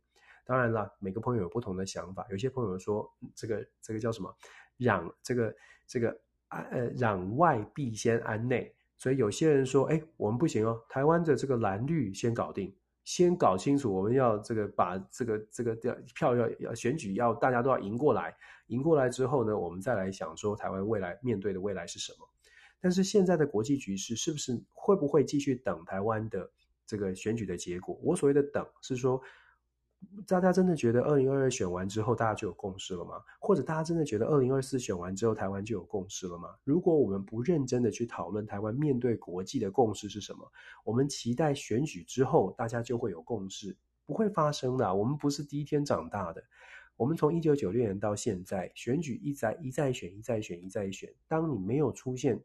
[0.46, 2.28] 当然了，每个朋友有不同的想法。
[2.30, 4.36] 有些朋友说，这个这个叫什么？
[4.80, 5.56] 攘这个
[5.88, 8.76] 这个安呃攘外必先安内。
[8.98, 15.76] 所以有些人说，哎，我们不行哦，台湾的这个蓝绿先搞定，先搞清楚，我们要这个把这个这个
[16.16, 18.36] 票要要选举要大家都要赢过来，
[18.68, 22.28] 赢过来之后呢，我们再来想说台湾未来面对的未来是什么。
[22.82, 26.50] 但是现在的国际局势是不是会不会继续等台湾的
[26.86, 27.98] 这个选举的结果？
[28.04, 29.22] 我所谓的等是说。
[30.26, 33.22] 大家真的觉得二零二二选完之后大家就有共识了吗？
[33.39, 36.49] 或者大家真的觉得二零二四选完之后台湾就有共识了吗？
[36.64, 40.49] 如果我们不认真的去讨论台湾面对国际的共识是什么，
[40.84, 43.76] 我们期待选举之后大家就会有共识，
[44.06, 44.93] 不会发生的。
[44.93, 46.43] 我们不是第一天长大的，
[46.95, 51.14] 我们从一九九六年到现在，选举一再一再选，一再选，一再选。
[51.28, 52.41] 当你没有出现。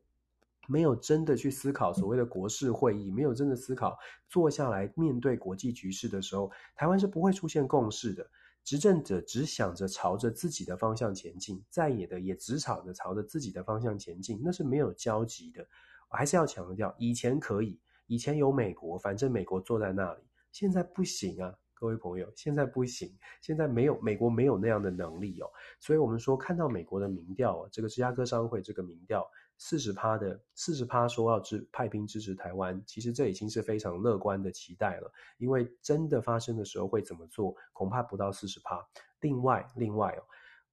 [0.68, 3.98] 没有真的去思考所谓的国事会议，没有真的思考
[4.28, 8.30] 坐下来面对国际局势的时候，台湾是不会出现共识的。
[8.64, 15.66] 执政者只想着朝着自己的方向前进，在野的也只吵着朝着自己的方向前进，那是没有交集的。
[16.10, 20.20] 我还是要强调，以前可以，以前有美国，反正美国坐在那里，
[20.52, 25.48] 现在不行啊，各位朋友，现在不行，现在没有美国没有那样的能力哦。
[25.80, 29.26] 所以我们说，看到美国的民调，这个芝加哥商会这个民调。
[29.58, 35.12] 四十趴的四十趴说要支派兵支持台湾，其实这已经是非常乐观的期待了。
[35.36, 38.80] 因为真的发生的时候会怎么做，恐怕不到四十趴。
[39.20, 40.22] 另外，另外哦，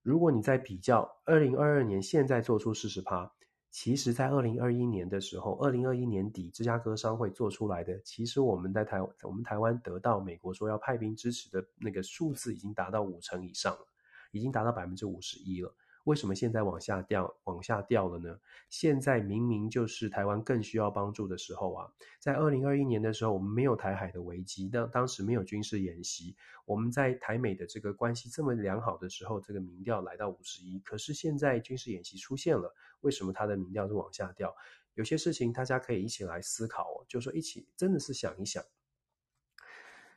[0.04, 3.30] 如果你在比较二零二二年现在做出四十趴，
[3.72, 13.88] 其实在二零二一年的时候，二零二一年底芝加哥商会做出来的，其实我们在台我们台湾得到美国说要派兵支持的那个数字已经达到五成以上了，
[14.32, 15.76] 已经达到百分之五十一了。
[16.06, 18.40] 为什么现在往下掉，往下掉了呢？
[18.70, 21.92] 现在明明就是台湾更需要帮助的时候啊！
[22.20, 26.36] 在二零二一年的时候，我们没有台海的危机，当当时没有军事演习，
[26.66, 30.80] 我们在台美的这个关系这么良好的时候，这个民调来到五十一。
[30.80, 34.56] 可是现在军事演习出现了，为什么它的民调是往下掉？
[34.94, 38.64] 有些事情大家可以一起来思考哦，就说一起真的是想一想。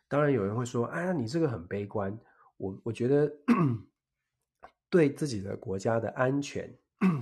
[0.06, 2.18] 当然有人会说：“哎呀，你这个很悲观。”
[2.58, 3.32] 我我觉得。
[4.90, 6.72] 对自己的国家的安全，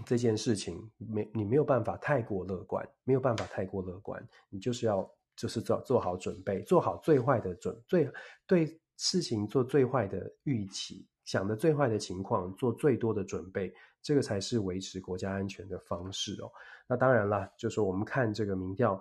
[0.04, 8.10] 这件事情没你没有办法太过乐观，没有办法太过乐观，你就是要就是做做好准备，做好最坏的准最
[8.46, 16.50] 对事情做最坏的预期，想的最坏的情况，做最多的准备，这个才是维持国家安全的方式哦。
[16.86, 18.98] 那当然啦，就是我们看这个民调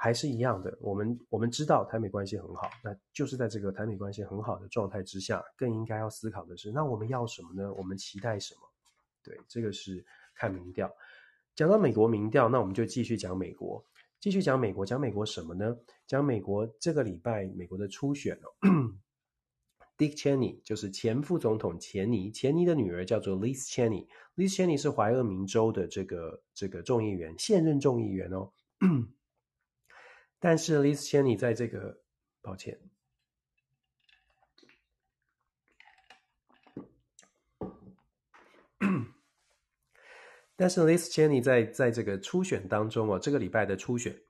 [0.00, 7.74] 还是一样的，我们我们知道台美关系很好，那就是在这个台美关系很好的状态之下，更应该要思考的是，那我们要什么呢？
[7.74, 8.60] 我们期待什么？
[9.24, 10.04] 对，这个是
[10.36, 10.88] 看民调。
[11.56, 13.84] 讲到美国民调，那我们就继续讲美国，
[14.20, 15.76] 继续讲美国，讲美国什么呢？
[16.06, 18.94] 讲美国这个礼拜美国的初选哦。
[19.96, 28.52] Dick Cheney 就是前副总统钱尼，钱尼的女儿叫做 Liz Cheney，Liz Cheney 是怀俄明州的这个这个众议员，现任众议员哦。
[30.38, 32.00] 但是 Liz Cheney 在这个，
[32.40, 32.78] 抱歉。
[40.54, 44.20] 但是 Liz Cheney 在在这个初选当中哦，这个礼拜的初选，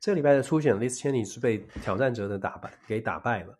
[0.00, 3.56] 这个礼拜的初选，Liz Cheney 是被挑战者的打败给打败了。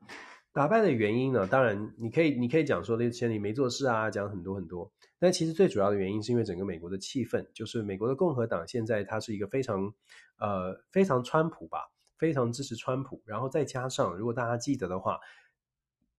[0.56, 1.46] 打败的原因呢？
[1.46, 4.90] 当然你可以你可以讲说那些你没做事啊，讲很多很多。
[5.18, 9.92] 但其实最主要的原因是因为整个美国的气氛，就是美国的共和党现在它是一个非常
[10.38, 11.80] 呃非常川普吧，
[12.16, 13.22] 非常支持川普。
[13.26, 15.20] 然后再加上如果大家记得的话，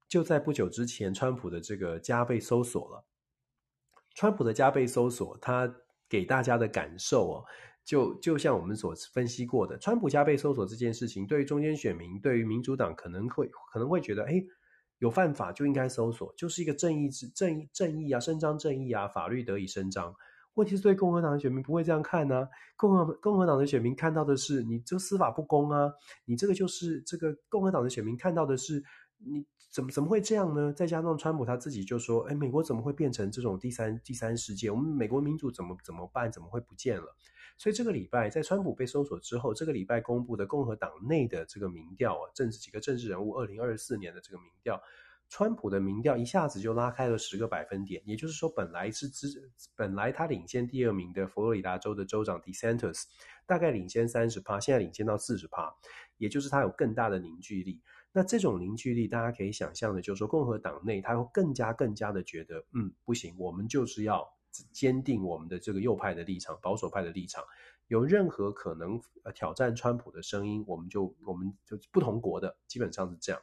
[0.08, 3.04] 就在不久之前，川普的这个家被搜索了。
[4.14, 5.76] 川普的家被搜索，他
[6.08, 7.46] 给大家的感受哦，
[7.88, 14.44] 就就像我们所分析过的，川普家被搜索这件事情，对于中间选民，对于民主党可能会可能会觉得，哎，
[15.00, 20.14] 有犯法就应该搜索，就是一个正义之正义正义啊，伸张正义啊，法律得以伸张。
[20.56, 25.90] 问题是对共和党的选民不会这样看呢、共和共和党的选民看到的是你这司法不公啊，
[26.26, 28.84] 你这个就是这个共和党的选民看到的是
[29.18, 29.46] 你。
[29.70, 30.74] 怎么怎么会这样呢？
[30.74, 34.72] 再加上川普他自己就说：“哎，美国怎么会变成这种第三第三世界？
[34.72, 36.32] 我们美国民主怎么怎么办？
[36.32, 37.16] 怎么会不见了？”
[37.58, 44.80] 所以这个礼拜在川普被搜索之后，这个礼拜公布的共和党内的这个民调啊，政治几个政治人物二零二四年的这个民调，
[45.28, 48.02] 川普的民调一下子就拉开了十个百分点。
[48.06, 53.04] 也就是说，本来是支本来他领先第二名的佛罗里达州的州长 DeSantis
[53.46, 55.74] 大概领先三十趴，现在领先到四十趴，
[56.18, 57.82] 也就是他有更大的凝聚力。
[58.14, 64.28] 那这种凝聚力，大家可以想象的，就是说，共和党内他会更加更加的觉得，嗯，不行，我们就是要
[64.72, 67.44] 坚定我们的这个右派的立场，保守派的立场，
[67.88, 69.02] 有任何可能
[69.34, 73.42] 挑战川普的声音，我们就我们就不同国的，基本上是这样。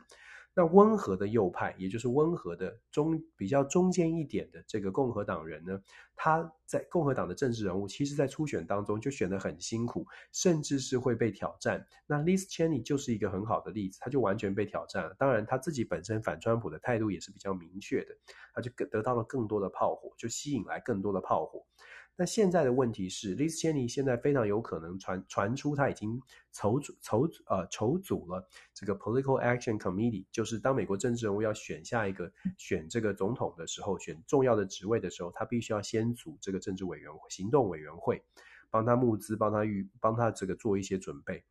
[0.57, 5.81] 那温和的右派，也就是温和的中比较中间一点的这个共和党人呢，
[6.15, 11.85] 他在共和党的政治人物，其实在初选当中就选得很辛苦，甚至是会被挑战。
[12.07, 15.15] 那 Liz Cheney 就是一个很好的例子，他就完全被挑战了。
[15.19, 18.17] 当然他自己本身反川普的态度也是比较明确的，
[18.55, 21.67] 他就得到了更多的炮火，就吸引来更多的炮火。
[22.17, 38.23] 那现在的问题是，Liz Cheney 现在非常有可能传传出他已经筹组筹呃筹组了这个 Political Action Committee，就是当美国政治人物要选下一个选这个总统的时候，选重要的职位的时候，他必须要先组这个政治委员会、行动委员会，
[38.71, 41.43] 帮他募资，帮他预，帮他这个做一些准备。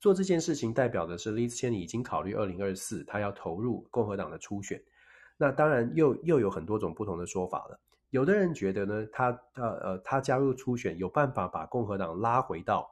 [0.00, 4.82] 做这件事情代表的是，Liz Cheney 已经考虑二零二四，他要投入共和党的初选。
[5.36, 7.78] 那当然又又有很多种不同的说法了。
[8.14, 12.88] 有的人觉得呢，他呃呃，他加入初选有办法把共和党拉回到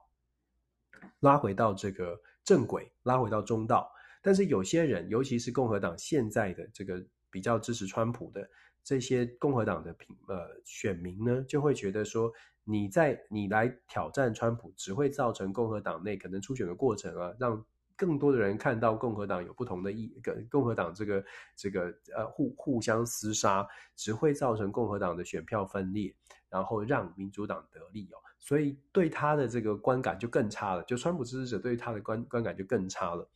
[1.20, 3.88] 拉回到这个正轨，拉回到中道。
[4.20, 7.00] 但是有些人，尤其是共和党现在的这个
[7.30, 8.50] 比较支持川普的
[8.82, 12.32] 这些共和党的平呃选民呢，就会觉得说，
[12.64, 17.64] 你在你来挑战川普，只会造成共和党内可能初选的过程啊，让。
[17.96, 21.24] 更多的人看到共和党有不同的意，跟共和党这个
[21.56, 23.66] 这个呃互互相厮杀，
[23.96, 26.14] 只会造成共和党的选票分裂，
[26.48, 30.82] 然后让民主党得利哦，所以对他的这个观感就更差了。
[30.84, 33.28] 就川普支持者对他的观观感就更差了。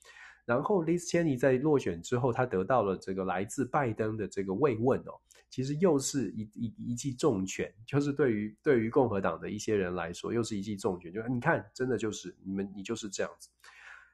[0.45, 5.19] 然后 Liz Cheney 在落选之后，他得到了这个来自拜登的这个慰问哦，
[5.51, 11.13] 其实又是一一一记重拳，就是对于对于共和党的一些人来说，又是一记重拳。
[11.13, 13.49] 就你看，真的就是你们你就是这样子。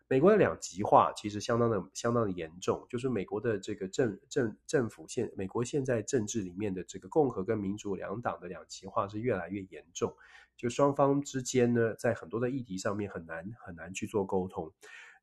[0.09, 10.15] 美国的两极化其实相当的相当的严重，就是美国的这个政政政府现美国现在政治里面的这个共和跟民主两党的两极化是越来越严重，
[10.55, 14.71] 就双方之间呢，在很多的议题上面很难很难去做沟通。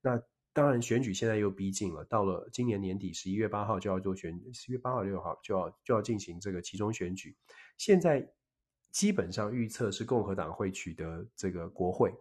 [0.01, 0.19] 那
[0.53, 7.35] 当然选举现在又逼近了，到了今年年底十一月八号就要做选，十一月八号六号就要就要进行这个其中选举，
[7.77, 8.27] 现在
[8.89, 12.11] 基本上预测是共和党会取得这个国会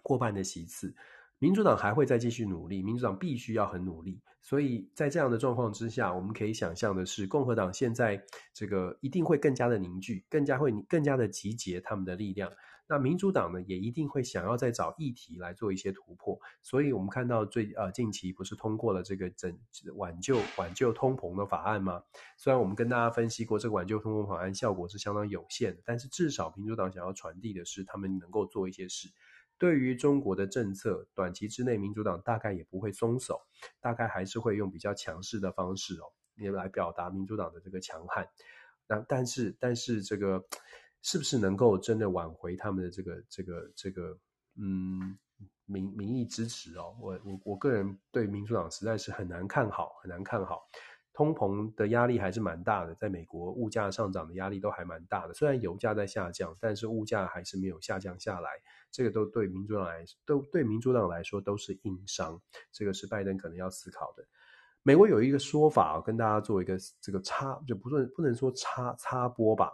[0.00, 0.94] 过半的席次。
[1.42, 4.22] 民主党还会再继续努力，民主党必须要很努力。
[4.40, 8.22] 所以在这样的状况之下，我们可以想象的是，共和党现在
[8.54, 12.48] 这个一定会更加的凝聚，更加会更加的集结他们的力量。
[12.86, 16.38] 那民主党呢，也一定会想要再找议题来做一些突破。
[16.62, 19.52] 所以我们看到最呃近期不是通过了这个整
[19.96, 22.00] 挽救挽救通膨的法案吗？
[22.36, 29.08] 虽然我们跟大家分析过这个挽救通膨法案效果是相当有限的，但是至少民主党想要传递的是，他们能够做一些事。
[29.62, 33.40] 对于中国的政策，短期之内民主党大概也不会松手，
[33.80, 38.26] 大概还是会用比较强势的方式哦，也来表达民主党的这个强悍。
[38.88, 40.44] 那但是但是这个
[41.00, 44.18] 是不是能够真的挽回他们的这个这个这个
[44.56, 45.16] 嗯
[45.64, 46.96] 民民意支持哦？
[47.00, 50.68] 我我我个人对民主党实在是很难看好，很难看好。
[51.12, 55.34] 通膨的压力还是蛮大的，在美国物价上涨的压力都还蛮大的。
[55.34, 58.50] 虽然油价在下降，但是物价还是没有下降下来。
[58.92, 62.40] 这个都对民主党来都对民主党来说都是硬伤。
[62.70, 64.24] 这个是拜登可能要思考的。
[64.84, 69.70] 美国有一个说法，跟大家做一个这个插，就不论不能说插插播吧。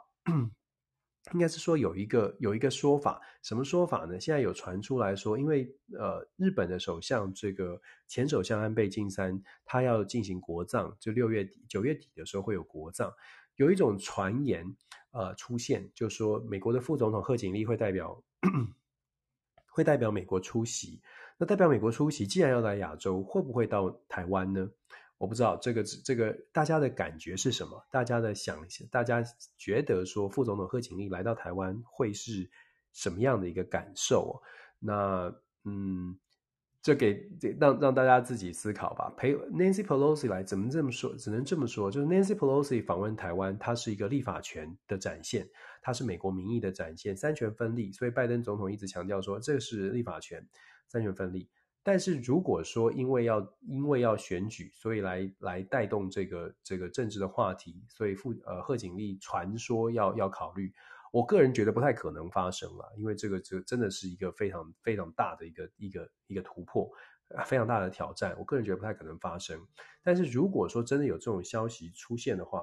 [1.34, 4.18] 应该是说有一个有一个说法，什么说法呢？
[4.18, 13.12] 现在有传出来说，因为呃，日本的首相这个前首相安倍晋三他要进行国葬，就六月底九月底的时候会有国葬。
[13.56, 14.64] 有一种传言
[15.10, 18.22] 呃出现，就说美国的副总统贺锦丽会代表
[19.78, 21.00] 会代表美国出席。
[21.36, 24.68] 那代表美国出席，既然要来亚洲，会不会到台湾呢？
[25.18, 27.80] 我不知道这个这个大家的感觉是什么？
[27.92, 28.58] 大家的想，
[28.90, 29.22] 大家
[29.56, 32.50] 觉得说副总统贺锦丽来到台湾会是
[32.92, 34.42] 什么样的一个感受？
[34.80, 35.32] 那
[35.64, 36.18] 嗯，
[36.88, 37.22] 这给
[37.60, 39.12] 让让大家自己思考吧。
[39.14, 41.14] 陪 Nancy Pelosi 来，怎么这么说？
[41.16, 45.46] 只能这么说，就是 Nancy Pelosi 访问台湾，它是一个立法权的展现，
[45.82, 47.92] 它是美国民意的展现，三权分立。
[47.92, 50.48] 所以拜登总统一直强调说，这是立法权，
[50.86, 51.50] 三权分立。
[51.82, 60.72] 但是如果说因为要因为要选举，所以来来带动这个这个政治的话题，所以副呃贺锦丽传说要要考虑，
[61.18, 66.88] 我个人觉得不太可能发生了，因为这个这真的是一个非常非常大的一个一个一个突破，
[67.44, 69.60] 非常大的挑战，我个人觉得不太可能发生。
[70.04, 72.62] 但是如果说真的有这种消息出现的话，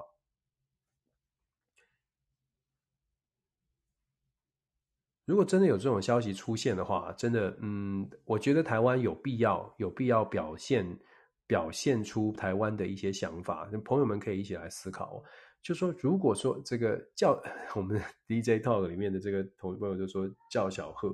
[5.26, 10.98] 如果真的有这种消息出现的话，真的，嗯，我觉得台湾有必要有必要表现
[11.46, 15.22] 表现出台湾的一些想法，朋友们可以一起来思考。
[15.66, 17.42] 就说如果说这个叫
[17.74, 21.12] 我们 DJ Talk 里面的这个同朋友就说叫小贺，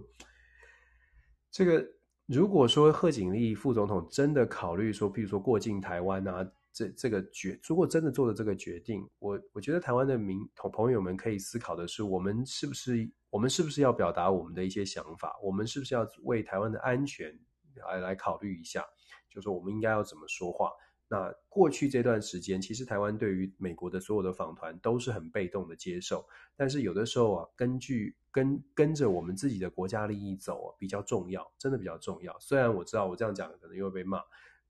[1.51, 1.83] 这个
[2.27, 6.47] 如果说贺锦丽副总统真的考虑说，譬如说过境台湾啊。
[6.75, 15.39] 这这个决，如果真的做了这个决定，我我觉得台湾的民同朋友们可以思考的是，我们是不是我们是不是要表达我们的一些想法？
[15.43, 17.31] 我们是不是要为台湾的安全
[17.75, 18.83] 来来考虑一下？
[19.29, 20.71] 就说我们应该要怎么说话？
[21.13, 32.35] 那过去这段时间，其实台湾对于美国的所有的访团都是很被动的接受，但是有的时候啊，根据跟跟着我们自己的国家利益走啊，比较重要，真的比较重要。
[32.41, 34.23] 虽然我知道我这样讲可能又会被骂。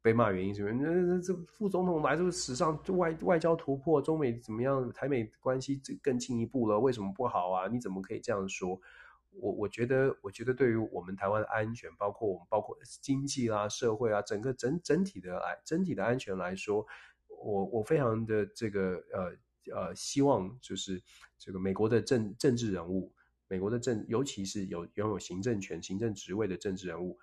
[0.05, 0.83] 被骂原因是什么？
[0.83, 4.93] 那那这副总统来，这个史上外外交突破，中美怎么样？
[4.93, 7.69] 台美关系这更进一步了，为什么不好啊？
[7.69, 8.81] 你怎么可以这样说？
[9.33, 16.87] 我我觉得，我觉得对于我们台湾的安全，包括我们包括经济啦、社会啊，整个整整体的来整体的安全来说，
[17.29, 21.03] 我我非常的这个呃呃希望，就是
[21.39, 23.13] 这个美国的政政治人物，
[23.49, 27.19] 美国的政，尤其是有拥有行政权、行政职位的政治人物。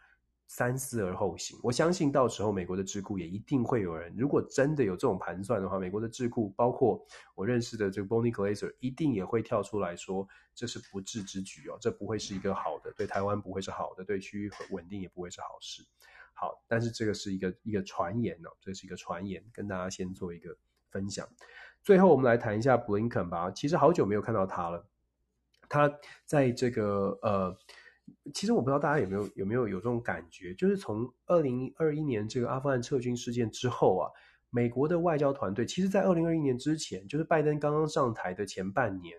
[0.52, 1.60] 三思而后行。
[1.62, 15.84] 我相信到时候美国的智库也一定会有人，如果真的有这种盘算的话，美国的智库包括我认识的这个 Bonnie Glaser 一定也会跳出来说，这是不智之举哦，这不会是一个好的，对台湾不会是好的，对区域稳定也不会是好事。
[16.34, 20.58] 好，但是这个是一个一个传言哦，这是一个传言，跟大家先做一个
[20.90, 21.30] 分享。
[21.84, 24.84] 最后我们来谈一下 Blinken 吧，其实好久没有看到他了，
[25.70, 27.56] 他在这个呃。
[28.34, 34.10] 其实我不知道大家有没有有没有有这种感觉，就是从二零二一年这个阿富汗撤军事件之后啊，
[34.50, 39.18] 美国的外交团队，其实在二零二一年之前，就是拜登刚刚上台的前半年，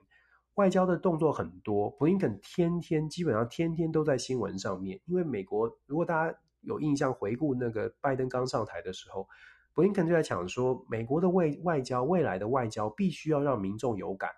[0.55, 9.27] 外交的动作很多，布林肯天天基本上天天都在新闻上面，因为美国如果大家有印象回顾那个拜登刚上台的时候，
[9.73, 14.31] 布林肯就在讲说，美国的外外交未来的外交必须要让民众有感。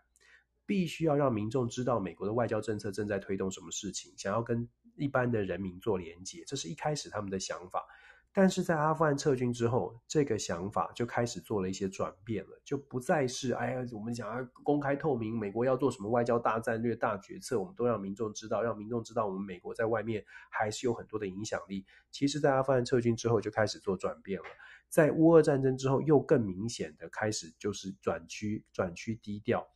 [0.72, 4.66] 必须要让民众知道美国的外交政策正在推动什么事情，想要跟
[4.96, 7.84] 一般的人民做连接，这是一开始他们的想法。
[8.32, 21.84] 但是在阿富汗撤军之后，这个想法就开始做了一些转变了，就不再是哎呀，我们想要公开透明，美国要做什么外交大战略、大决策，我们都让民众知道，让民众知道我们美国在外面还是有很多的影响力。
[22.10, 24.46] 其实，在阿富汗撤军之后，就开始做转变了。
[24.88, 29.68] 在乌俄战争之后，又更明显的开始就是转趋转趋低调。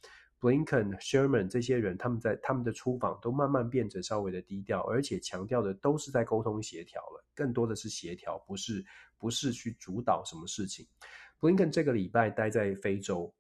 [0.47, 8.87] Blinken、Sherman 这些人，他们在他们的出访都慢慢变得稍微的低调，而且强调的都是在沟通协调了，更多的是协调，不是
[9.19, 10.87] 不是去主导什么事情。
[11.41, 13.35] Blinken 这个礼拜待在非洲，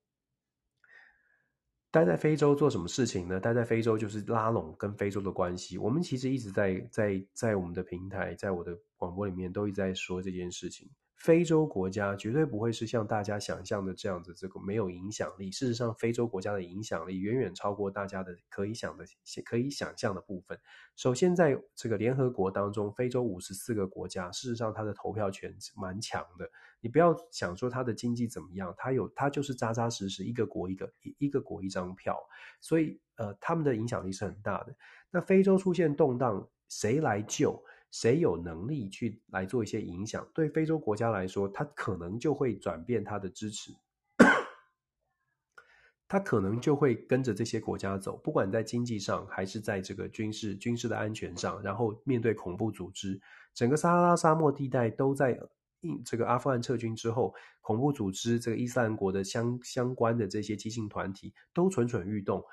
[1.93, 3.39] 待在非洲做什么事情呢？
[3.39, 5.79] 待在非洲就是拉拢跟非洲的关系。
[5.79, 10.91] 我们其实一直在在在我们的平台，在我的广播里面都一直在说这件事情。
[11.17, 15.51] 非洲国家绝对不会是像大家想象的这样子，这个没有影响力。
[15.51, 19.05] 事实上，非洲国家的影响力远远超过大家的可以想的、
[19.45, 20.59] 可以想象的部分。
[20.95, 26.49] 首先，在这个联合国当中，非洲五十四个国家，事实上它的投票权蛮强的。
[26.81, 32.17] 你不要想说它的经济怎么样，它有它就是扎扎实实一个国一个一一个国一张票，
[32.61, 34.77] 所以呃，他们的影响力是很大的。
[35.11, 37.65] 那非洲出现动荡，谁来救？
[37.99, 40.29] 谁有能力去来做一些影响？
[40.35, 43.73] 对非洲国家来说，他可能就会转变他的支持，
[46.07, 51.63] 他可能就会跟着这些国家走，不管在经济上还是在这个军事军事的安全上。
[51.63, 53.19] 然后面对恐怖组织，
[53.55, 55.41] 整个撒哈拉沙漠地带都在
[56.05, 62.45] 这个阿富汗撤军之后，恐怖组织这个伊斯兰国的相相关的这些激进团体都蠢蠢欲动。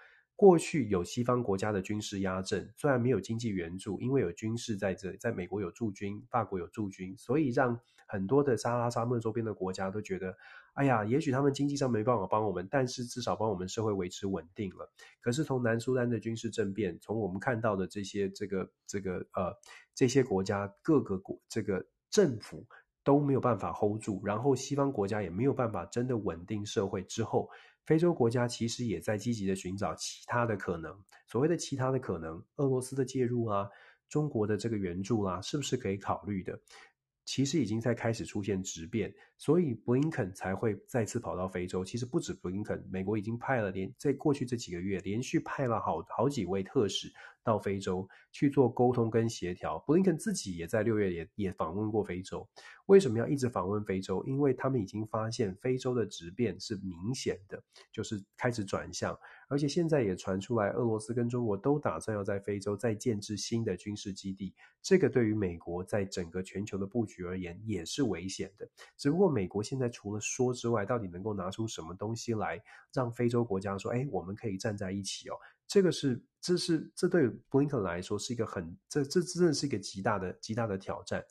[0.44, 10.36] 过去有西方国家的军事压阵，虽然没有经济援助，因为有军事在这里，在美国有驻军，法国有驻军，所以让很多的撒哈拉沙漠周边的国家都觉得，
[10.74, 14.92] 哎呀，也许他们经济上没办法帮我们，但是至少帮我们社会维持稳定了。
[15.22, 19.56] 可是从南苏丹的军事政变，从我们看到的这些这个这个呃
[19.96, 22.68] 这些国家各个国这个政府
[23.02, 27.50] 都没有办法 hold 住，然后西方国家也没有办法真的稳定社会之后。
[27.86, 30.98] 非洲国家其实也在积极的寻找其他的可能，
[31.28, 33.70] 所谓的其他的可能，俄罗斯的介入啊，
[34.08, 36.60] 中国的这个援助啊，是不是可以考虑的？
[37.26, 39.14] 其实已经在开始出现质变，
[39.44, 41.84] 所以布林肯才会再次跑到非洲。
[41.84, 47.12] 其实不止布林肯，美国已经派了连在过去这几个月连续派了好好几位特使
[47.44, 49.78] 到非洲去做沟通跟协调。
[49.80, 52.48] 布林肯自己也在六月也也访问过非洲。
[52.86, 54.24] 为什么要一直访问非洲？
[54.26, 57.62] 因为他们已经发现非洲的质变是明显的，
[57.92, 59.18] 就是开始转向。
[59.50, 64.54] 而且现在也传出来，俄罗斯跟中国都打算要在非洲再建置新的军事基地。
[64.82, 68.68] 这个对于美国在整个全球的布局而言也是危险的。
[68.98, 72.62] 只不过美国现在除了说之外，到底能够拿出什么东西来
[72.94, 75.34] 让非洲国家说：“哎，我们可以站在一起哦。”
[75.68, 81.24] 这个是，这是这对布林肯来说是一个很，这这真的是一个极大的极大的挑战。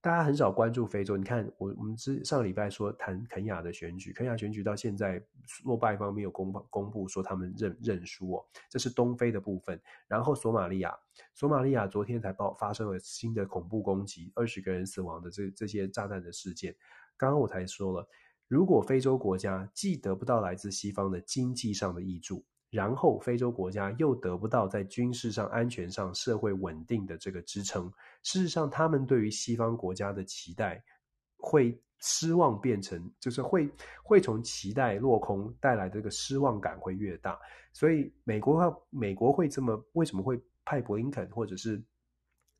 [0.00, 1.16] 大家很少关注非洲。
[1.16, 5.24] 你看，我我们之上个礼拜说谈肯亚的选举，肯亚选举到现在，
[5.64, 9.80] 落败方没有公公布说他们认认输哦，这是东非的部分。
[10.08, 10.92] 然后索马利亚，
[11.34, 16.74] 索马利亚昨天才爆发生了新的恐怖攻击，二十个人死亡的这这些炸弹的事件。
[17.16, 18.08] 刚刚我才说了，
[18.48, 27.92] 如果非洲国家既得不到来自西方的经济上的挹注，然后非洲国家又得不到在军事上、安全上、社会稳定的这个支撑。
[28.22, 30.82] 事实上，他们对于西方国家的期待
[31.36, 33.70] 会失望变成，就是会
[34.02, 37.38] 会从期待落空带来的这个失望感会越大。
[37.72, 41.82] 所以，美国美国会这么为什么会派布林肯或者是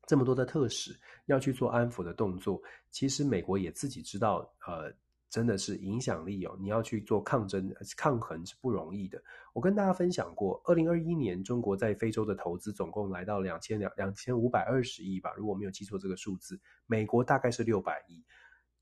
[0.05, 2.61] 这么多的特使要去做安抚的动作？
[2.91, 4.93] 其实，美国也自己知道，呃。
[5.29, 6.55] 真的是影响力哦！
[6.59, 7.67] 你要去做抗争、
[7.97, 9.19] 抗衡是不容易的。
[9.53, 16.61] 我跟大家分享过，二零二一年中国在非洲的投资总共来到两千两两千五百二十亿吧，如果没有记错这个数字。
[16.85, 18.23] 美国大概是六百亿，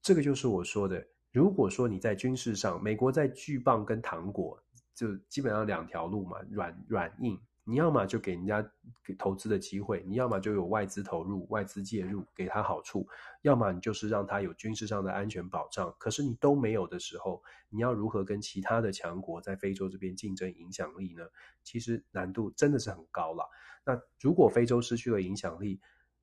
[0.01, 1.01] 这个就是我说的。
[1.31, 4.61] 如果说你在军事上，美国在巨棒跟糖果，
[4.93, 7.39] 就基本上两条路嘛，软软硬。
[7.71, 8.61] 你要么就给人家
[9.01, 13.07] 给投资的机会，你要么就有外资投入、外资介入给他好处，
[13.43, 15.95] 要么你就是让他有军事上的安全保障。
[15.97, 21.23] 可是你都没有的时候，你要如何跟其他的强国在非洲这边竞争影响力呢？
[21.63, 23.49] 其实难度真的是很高了。
[23.85, 25.79] 那如果非洲失去了影响力，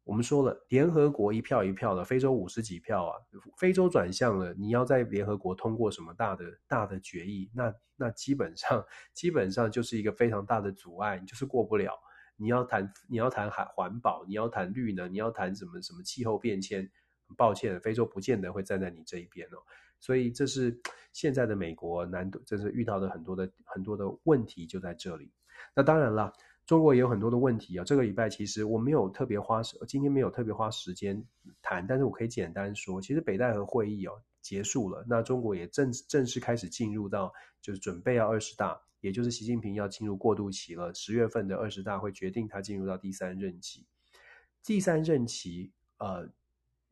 [0.08, 3.20] 我们说了，联合国一票一票的，非洲五十几票啊，
[3.58, 8.82] 非洲转向了，你要在联合国通过什么大的大的决议，那那基本上
[9.12, 11.92] 基本上就是一个非常大的阻碍，你就是过不了。
[12.36, 16.90] 你要谈你要谈环环保，你要谈绿能，你要谈什么什么气候变迁，
[17.36, 19.60] 抱歉，非洲不见得会站在你这一边哦。
[20.00, 20.80] 所以这是
[21.12, 25.30] 现在的美国难度，这是遇到的很多的很多的问题就在这里。
[25.74, 26.32] 那当然了。
[26.68, 27.84] 中国也有很多的问题啊。
[27.84, 31.20] 这个礼拜其实我没有特别花时，今天没有特别花时间
[31.62, 34.12] 谈，但是我可以简单说，其实北戴河会议哦
[34.42, 37.32] 结束了，那中国也正正式开始进入到
[37.62, 40.92] 就是准备要二十大，也就是习近平要进入过渡期了。
[40.92, 43.86] 十月份的二十大会决定他进入到第三任期，
[44.62, 46.28] 第三任期呃。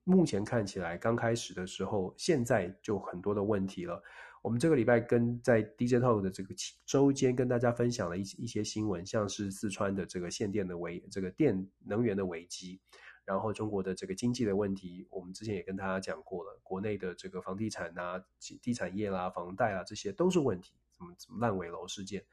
[0.08, 4.00] 目前看起来刚开始的时候，现在就很多的问题了。
[4.46, 6.54] 我们这个礼拜跟在 DJ Talk 的这个
[6.84, 12.80] 周间跟大家分享了一一些新闻，像是四川的这个限电的危，这个电能源的危机，
[13.24, 18.22] 然后中国的这个经济的问题，我们之前也跟大家讲过了，国内的这个房地产啊、
[18.62, 22.24] 地产业啦、房贷啊，这些都是问题，什么什么烂尾楼事件。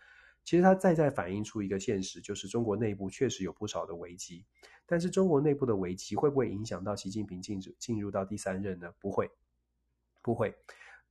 [0.43, 4.45] 其实它再再反映出一个现实，就是中国内部确实有不少的危机。
[4.85, 8.93] 但是中国内部的危机会不会影响到习近平进入进入到第三任呢？
[8.99, 9.31] 不会，
[10.21, 10.53] 不会。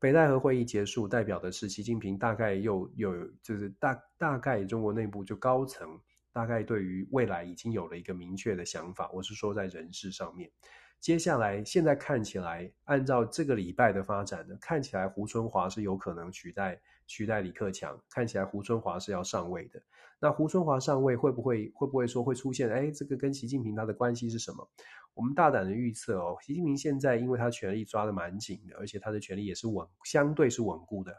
[0.03, 5.97] 北戴河会议结束，代表的是习近平大概又有就是大大概中国内部就高层
[6.33, 9.09] 大概对于未来已经有了一个明确的想法。
[9.13, 10.51] 我是说在人事上面。
[10.99, 17.97] 接下来，现在看起来，按照这个礼拜的发展呢，看起来胡春华是有可能取代取代李克强。
[18.11, 19.81] 看起来胡春华是要上位的。
[20.19, 22.69] 那胡春华上位会不会会不会说会出现？
[22.69, 24.69] 哎，这个跟习近平他的关系是什么？
[25.15, 31.15] 我们大胆的预测哦，习近平现在因为他权力抓得蛮紧的，而且他的权力也是稳，相对是稳固的。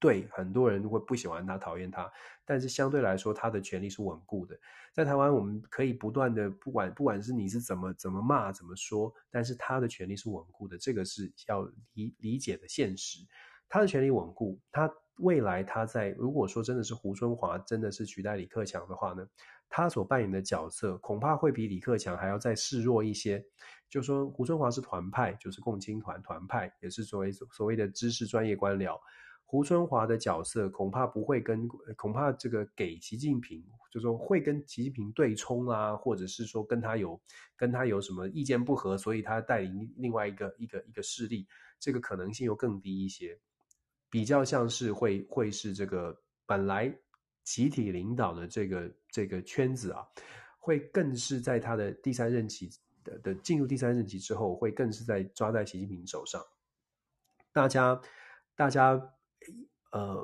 [0.00, 2.08] 对，很多人会不喜欢他，讨厌他，
[2.44, 4.56] 但是相对来说，他的权力是稳固的。
[4.92, 11.64] 在台湾，我们可以不断的，不管不管是你是怎么怎么骂怎么说，但是他的权力是稳固的，这个是要
[11.94, 13.18] 理理解的现实。
[13.68, 19.28] 他的权力稳固，他未来他在如果说真的是胡春华真的是取代李克强的话呢，
[19.68, 23.44] 他所扮演的角色恐怕会比李克强还要再示弱一些。
[23.90, 28.98] 就说胡春华是团派，就是共青团团派，也是所谓所谓的知识专业官僚。
[29.50, 31.66] 胡春华的角色恐怕不会跟，
[31.96, 37.18] 恐怕这个给习近平，就说会跟习近平对冲啊，或者是说跟他有
[37.56, 43.40] 跟他有什么意见不合，所以他带领另外一个一个一个势力，这个可能性又更低一些，
[44.10, 46.14] 比较像是会会是这个
[46.44, 46.94] 本来
[47.54, 50.06] 集体领导的这个这个圈子啊，
[50.58, 52.70] 会更是在他的第三任期
[53.02, 56.42] 的的进入第三任期之后，会更是在抓在习近平手上，
[57.52, 58.00] 大家
[58.54, 59.00] 大家。
[59.90, 60.16] 呃，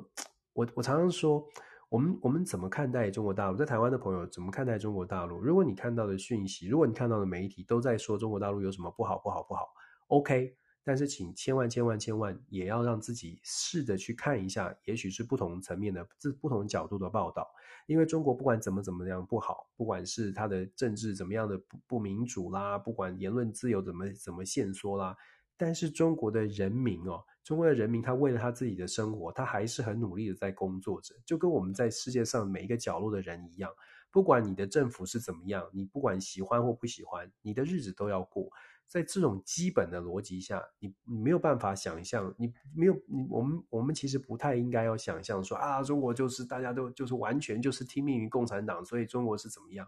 [0.52, 1.42] 我我常常说，
[1.88, 3.56] 我们我们怎么看待中国大陆？
[3.56, 5.40] 在台湾的朋友怎么看待中国大陆？
[5.40, 9.72] 如果你看到的讯息，如果你看到的媒体都在说中国大陆有什么不好不好不好
[10.09, 10.55] ，OK，
[10.85, 17.51] 但是请千万千万千万也要让自己试着去看一下，也许是不同层面的、这不同角度的报道。
[17.86, 25.16] 因为中国不管怎么怎么样不好，不管是它的政治怎么样的不不民主啦，不管言论自由怎么怎么限缩啦。
[25.56, 33.70] 但是中国的人民哦，中国的人民他为了他自己的生活，他还是很努力的在工作着，就跟我们在世界上每一个角落的人一样。
[34.11, 38.51] 不管你的政府是怎么样，你不管喜欢或不喜欢，你的日子都要过。
[38.86, 49.86] 在这种基本的逻辑下，你你没有办法想象，你没有你我们我们其实不太应该要想象说啊，中国就是大家都就是完全就是听命于共产党，所以中国是怎么样。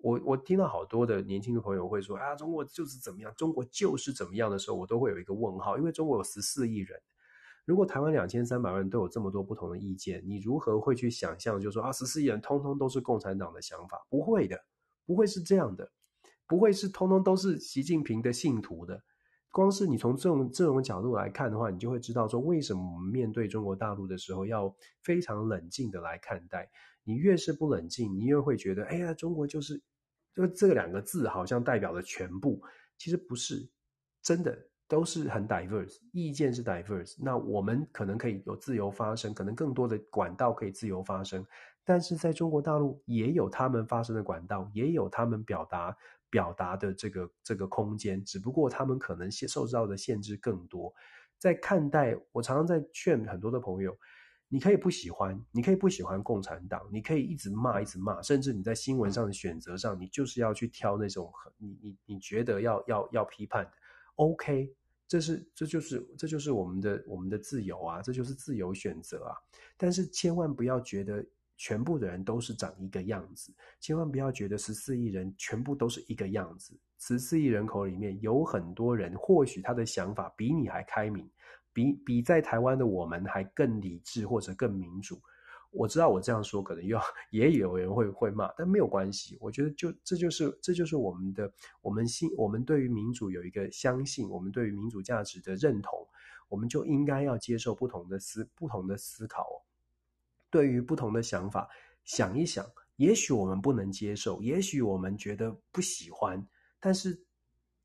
[0.00, 7.00] 我我听到好多的年轻的朋友会说啊，中国就是怎么样，中国就是怎么样的时候，我都会有一个问号，因为中国有十四亿人，
[7.64, 14.06] 如果台湾两千三百万人都有这么多不同的意见，你如何会去想象，就是说啊，十四亿人通通都是共产党的想法？
[14.08, 14.64] 不会的，
[15.04, 15.90] 不会是这样的，
[16.48, 19.00] 不会是通通都是习近平的信徒的。
[19.50, 26.68] 光是你从这种这种角度来看的话，你就会知道说，为什么我们面对中国大陆的时候要非常冷静的来看待。
[27.04, 29.82] 你越是不冷静，你越会觉得，哎呀，中国就是，
[30.34, 32.60] 就这两个字好像代表了全部。
[32.98, 33.66] 其实不是，
[34.22, 34.56] 真的
[34.86, 37.16] 都是很 diverse，意见是 diverse。
[37.18, 41.44] 那我们可能可以有自由发声，可能更多的管道可以自由发声。
[41.82, 45.96] 但是在中国大陆也有他们发声的管道，也有他们表达
[46.30, 50.92] 表达的这个这个空间，只不过他们可能受到的限制更多。
[51.38, 53.96] 在看待，我常常在劝很多的朋友。
[54.50, 63.72] 你可以不喜欢，你可以不喜欢共产党，你可以一直骂，一直骂，甚至你在新闻上的选择上，你就是要去挑那种很你你你觉得要要要批判的
[64.14, 64.74] ，OK，
[65.06, 69.36] 这是这就是这就是我们的我们的自由啊，这就是自由选择啊。
[69.76, 71.22] 但是千万不要觉得
[71.58, 76.72] 全部的人都是长一个样子，千万不要觉得十四亿人全部都是一个样子。
[76.98, 81.28] 十四亿人口里面有很多人，或许他的想法比你还开明。
[81.70, 85.20] 比比在台湾的我们还更理智或者更民主，
[85.70, 86.98] 我知道我这样说可能又
[87.30, 89.36] 也有人会会骂，但没有关系。
[89.40, 96.04] 我觉得就这就是这就是我们的我们信我们对于民主有一个相信，我们对于民主价值的认同，
[96.48, 99.46] 我们就应该要接受不同的思不同的思考，
[100.50, 101.68] 对于不同的想法
[102.04, 102.64] 想一想，
[102.96, 106.44] 也许我们不能接受，也许我们觉得不喜欢，
[106.80, 107.20] 但是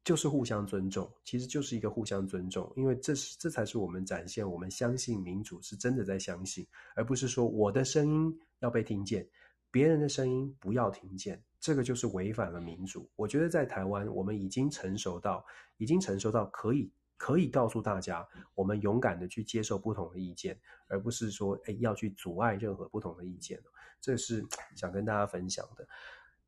[0.04, 6.66] 就是互相尊重，其实就是一个互相尊重，因为这是这才是我们展现我们相信民主是真的在相信，
[6.96, 9.28] 而不是说我的声音要被听见，
[9.72, 13.10] 别人的声音不要听见，这个就是违反了民主。
[13.16, 15.46] 我觉得在台湾，我们已经成熟到，
[15.78, 16.92] 已经成熟到可以。
[17.18, 23.62] 可以告诉大家，我们勇敢的去接受不同的意见，而不是说，诶，要去阻碍任何不同的意见。
[24.02, 24.46] 这是
[24.76, 25.88] 想跟大家分享的。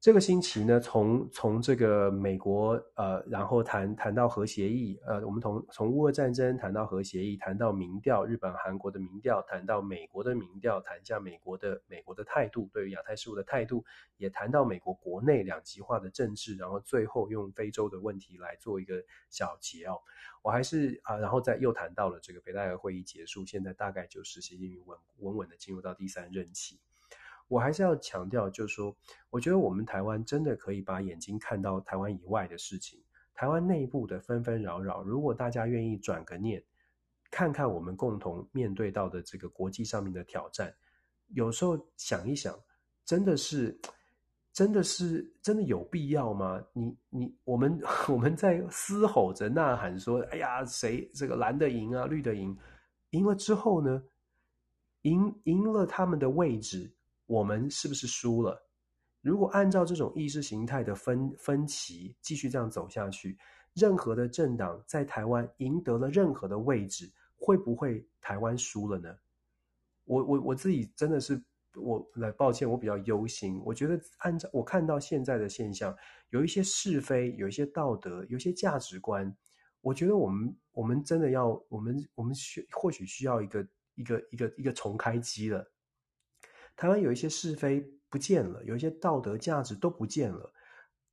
[0.05, 13.83] 这个星期呢，从从这个美国呃，然后谈谈到核协议，呃，我们从从乌俄战争谈到核协议，谈到民调，日本、韩国的民调，谈到美国的民调，谈一下美国的美国的态度，对于亚太事务的态度，
[14.17, 19.97] 也谈到美国国内两极化的政治，然后最后用非洲的问题来做一个小结哦。
[20.43, 26.79] 我还是啊，然后再又谈到了这个北戴河会议结束，现在大概就是习近平稳稳稳的进入到第三任期。
[27.47, 28.95] 我还是要强调，就是说，
[29.29, 32.99] 我觉得我们台湾真的可以把眼睛看到台湾以外的事情，
[33.33, 35.03] 台湾内部的纷纷扰扰。
[35.03, 36.63] 如果大家愿意转个念，
[37.29, 40.73] 看看我们共同面对到的这个国际上面的挑战，
[41.33, 42.57] 有时候想一想，
[43.05, 43.77] 真的是，
[44.51, 46.63] 真的是，真的有必要吗？
[46.73, 52.57] 你你，我们我们在嘶吼着呐喊说：“哎呀，谁这个蓝的赢啊，绿的赢，
[53.11, 54.01] 赢了之后呢？
[55.01, 56.91] 赢赢了他们的位置。”
[57.25, 58.61] 我们是不是输了？
[59.21, 63.37] 如果按照这种意识形态的分分歧继续这样走下去，
[63.73, 69.17] 任何的政党在台湾赢得了任何的位置，会不会台湾输了呢？
[70.03, 71.43] 我我我自己真的是
[71.75, 73.59] 我来抱歉，我比较忧心。
[73.65, 75.97] 我觉得按照我看到现在的现象，
[76.29, 79.35] 有一些是非，有一些道德，有一些价值观，
[79.81, 85.67] 我觉得我们我们真的要我们我们需或许需要一个一个一个一个重开机了。
[86.75, 90.51] 台湾有一些是非不见了，有一些道德价值都不见了。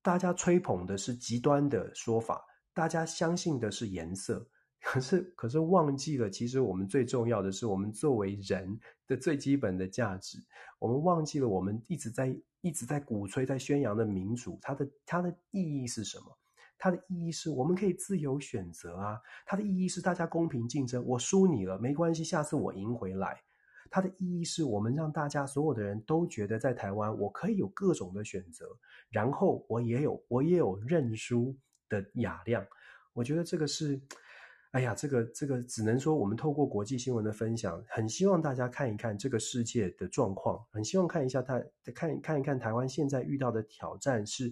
[0.02, 2.44] 大家吹捧的是极端的说法，
[2.74, 4.44] 大家相信的是颜色，
[4.80, 10.38] 可是可是忘记了，其实我们最重要的是我们作为人的最基本的价值。
[10.80, 16.36] 我们忘记了，我们一直在一直在鼓吹、在宣扬的民主，它的它的意义是什么？
[16.76, 19.20] 它的意义是我们可以自由选择啊。
[19.46, 23.40] 它的意义是大家公平竞争，我输你了没关系，下次我赢回来。
[23.94, 28.66] 它的意义是我们让大家所有的人都觉得，在台湾我可以有各种的选择，
[29.10, 31.54] 然后我也有我也有认输
[31.90, 32.66] 的雅量。
[33.12, 34.00] 我觉得这个是，
[34.70, 41.62] 哎呀，这个这个只能说我们透过国际新闻的分享，很希望大家看一看这个世界的状况，很希望看一下他
[41.94, 44.50] 看看一看台湾现在遇到的挑战是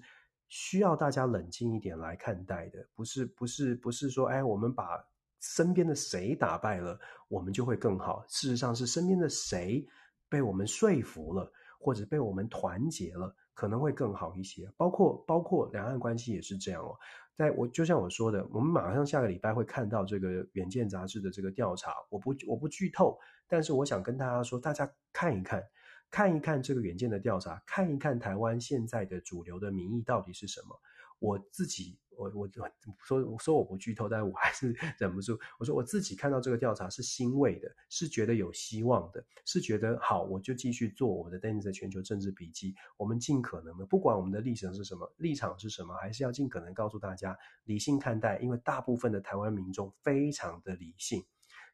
[0.48, 5.02] 需要大家冷静一点来看待的，不是不是不是说哎，我们把。
[5.40, 6.98] 身边的谁打败了，
[7.28, 8.24] 我们就会更好。
[8.28, 9.86] 事实上是身边的谁
[10.28, 14.70] 被我们说服了，或者被我们团结了，可能会更好一些。
[14.76, 16.94] 包括包括两岸关系也是这样哦。
[17.34, 21.94] 在我就像我说的，我们马上下个礼拜会看到这个《远见》杂志的这个调查。
[22.10, 23.18] 我不我不剧透，
[23.48, 25.62] 但是我想跟大家说，大家看一看，
[26.10, 30.78] 看一看这个《远见》的调查，看一看台湾现在的主流的民意到底是什么。
[31.18, 31.98] 我自己。
[32.20, 32.62] 我我就
[33.02, 35.38] 说我说我不剧透，但我还是忍不住。
[35.58, 42.74] 我说我自己看到这个调查是欣慰的，是觉得有希望的，是觉得好，我就继续做我的 Denis 的全球政治笔记。
[42.98, 47.34] 我们尽可能的，不管我们的立场是什么，立场是什么，还是要尽可能告诉大家
[47.64, 51.24] 理性看待，因为大部分的台湾民众非常的理性。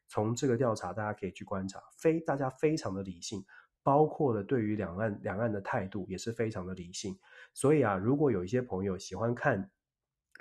[0.07, 3.43] 从这个调查大家可以去观察，非大家非常的理性，
[3.83, 7.19] 包括了对于两岸两岸的态度也是非常的理性。
[7.53, 9.69] 所以啊，如果有一些朋友喜欢看。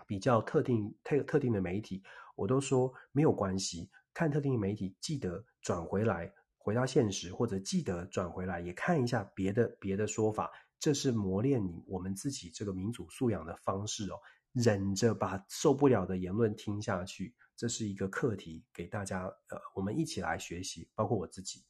[0.07, 2.03] 比较特定特特定的媒体，
[2.35, 3.91] 我都说没有关系。
[4.15, 10.51] 看特定的媒体，记得转回来，回到现实，或者记得转回来，也看一下别的别的说法。
[10.79, 14.19] 这是磨练你我们自己这个民主素养的方式哦。
[14.53, 21.63] 忍着把受不了的言论听下去，这是一个课题，给大家呃，我们一起来学习，包括我自己。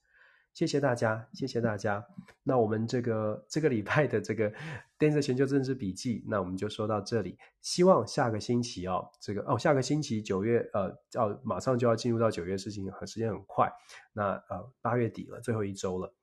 [0.57, 2.03] 谢谢大家，谢谢大家。
[2.43, 4.51] 那我们这个这个礼拜的这个
[4.97, 7.39] 电子全球政治笔记，那我们就说到这里。
[7.61, 13.71] 希望下个星期哦，这个哦，下个星期九月呃，要马上就要进入到九月，事情很时间很快。
[14.15, 16.15] 那呃，八月底了，最后一周了，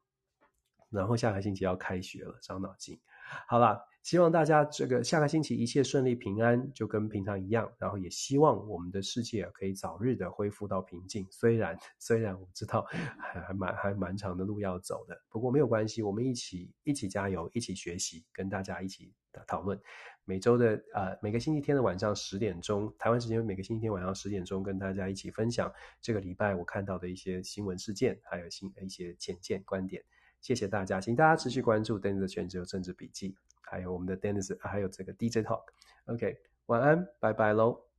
[0.89, 2.99] 然后下个星期要开学了，伤脑筋。
[3.47, 3.85] 好了。
[4.03, 7.71] 希望大家这个下个星期一切顺利平安，就跟平常一样。
[7.79, 11.25] 然后也希望我们的世界可以早日的恢复到平静。
[11.31, 12.85] 虽然虽然我知道
[13.17, 19.13] 还还蛮还蛮长的路要走的，不过没有关系，我们一起一起加油，一起学习，跟大家一起
[19.47, 19.79] 讨论。
[20.25, 25.71] 每周的呃每个星期天的晚上十点钟，台湾时间每个星期天晚上十点钟，跟大家一起分享
[26.01, 30.03] 这个礼拜我看到的一些新闻事件，还有新的一些浅见观点。
[30.41, 33.33] 谢谢大家，请大家持续关注 Dennis 的全球政治笔记，
[33.73, 35.63] 还有我们的 Dennis，还有这个 DJ Talk。
[36.05, 36.37] OK，
[36.67, 37.92] 晚安，拜拜喽。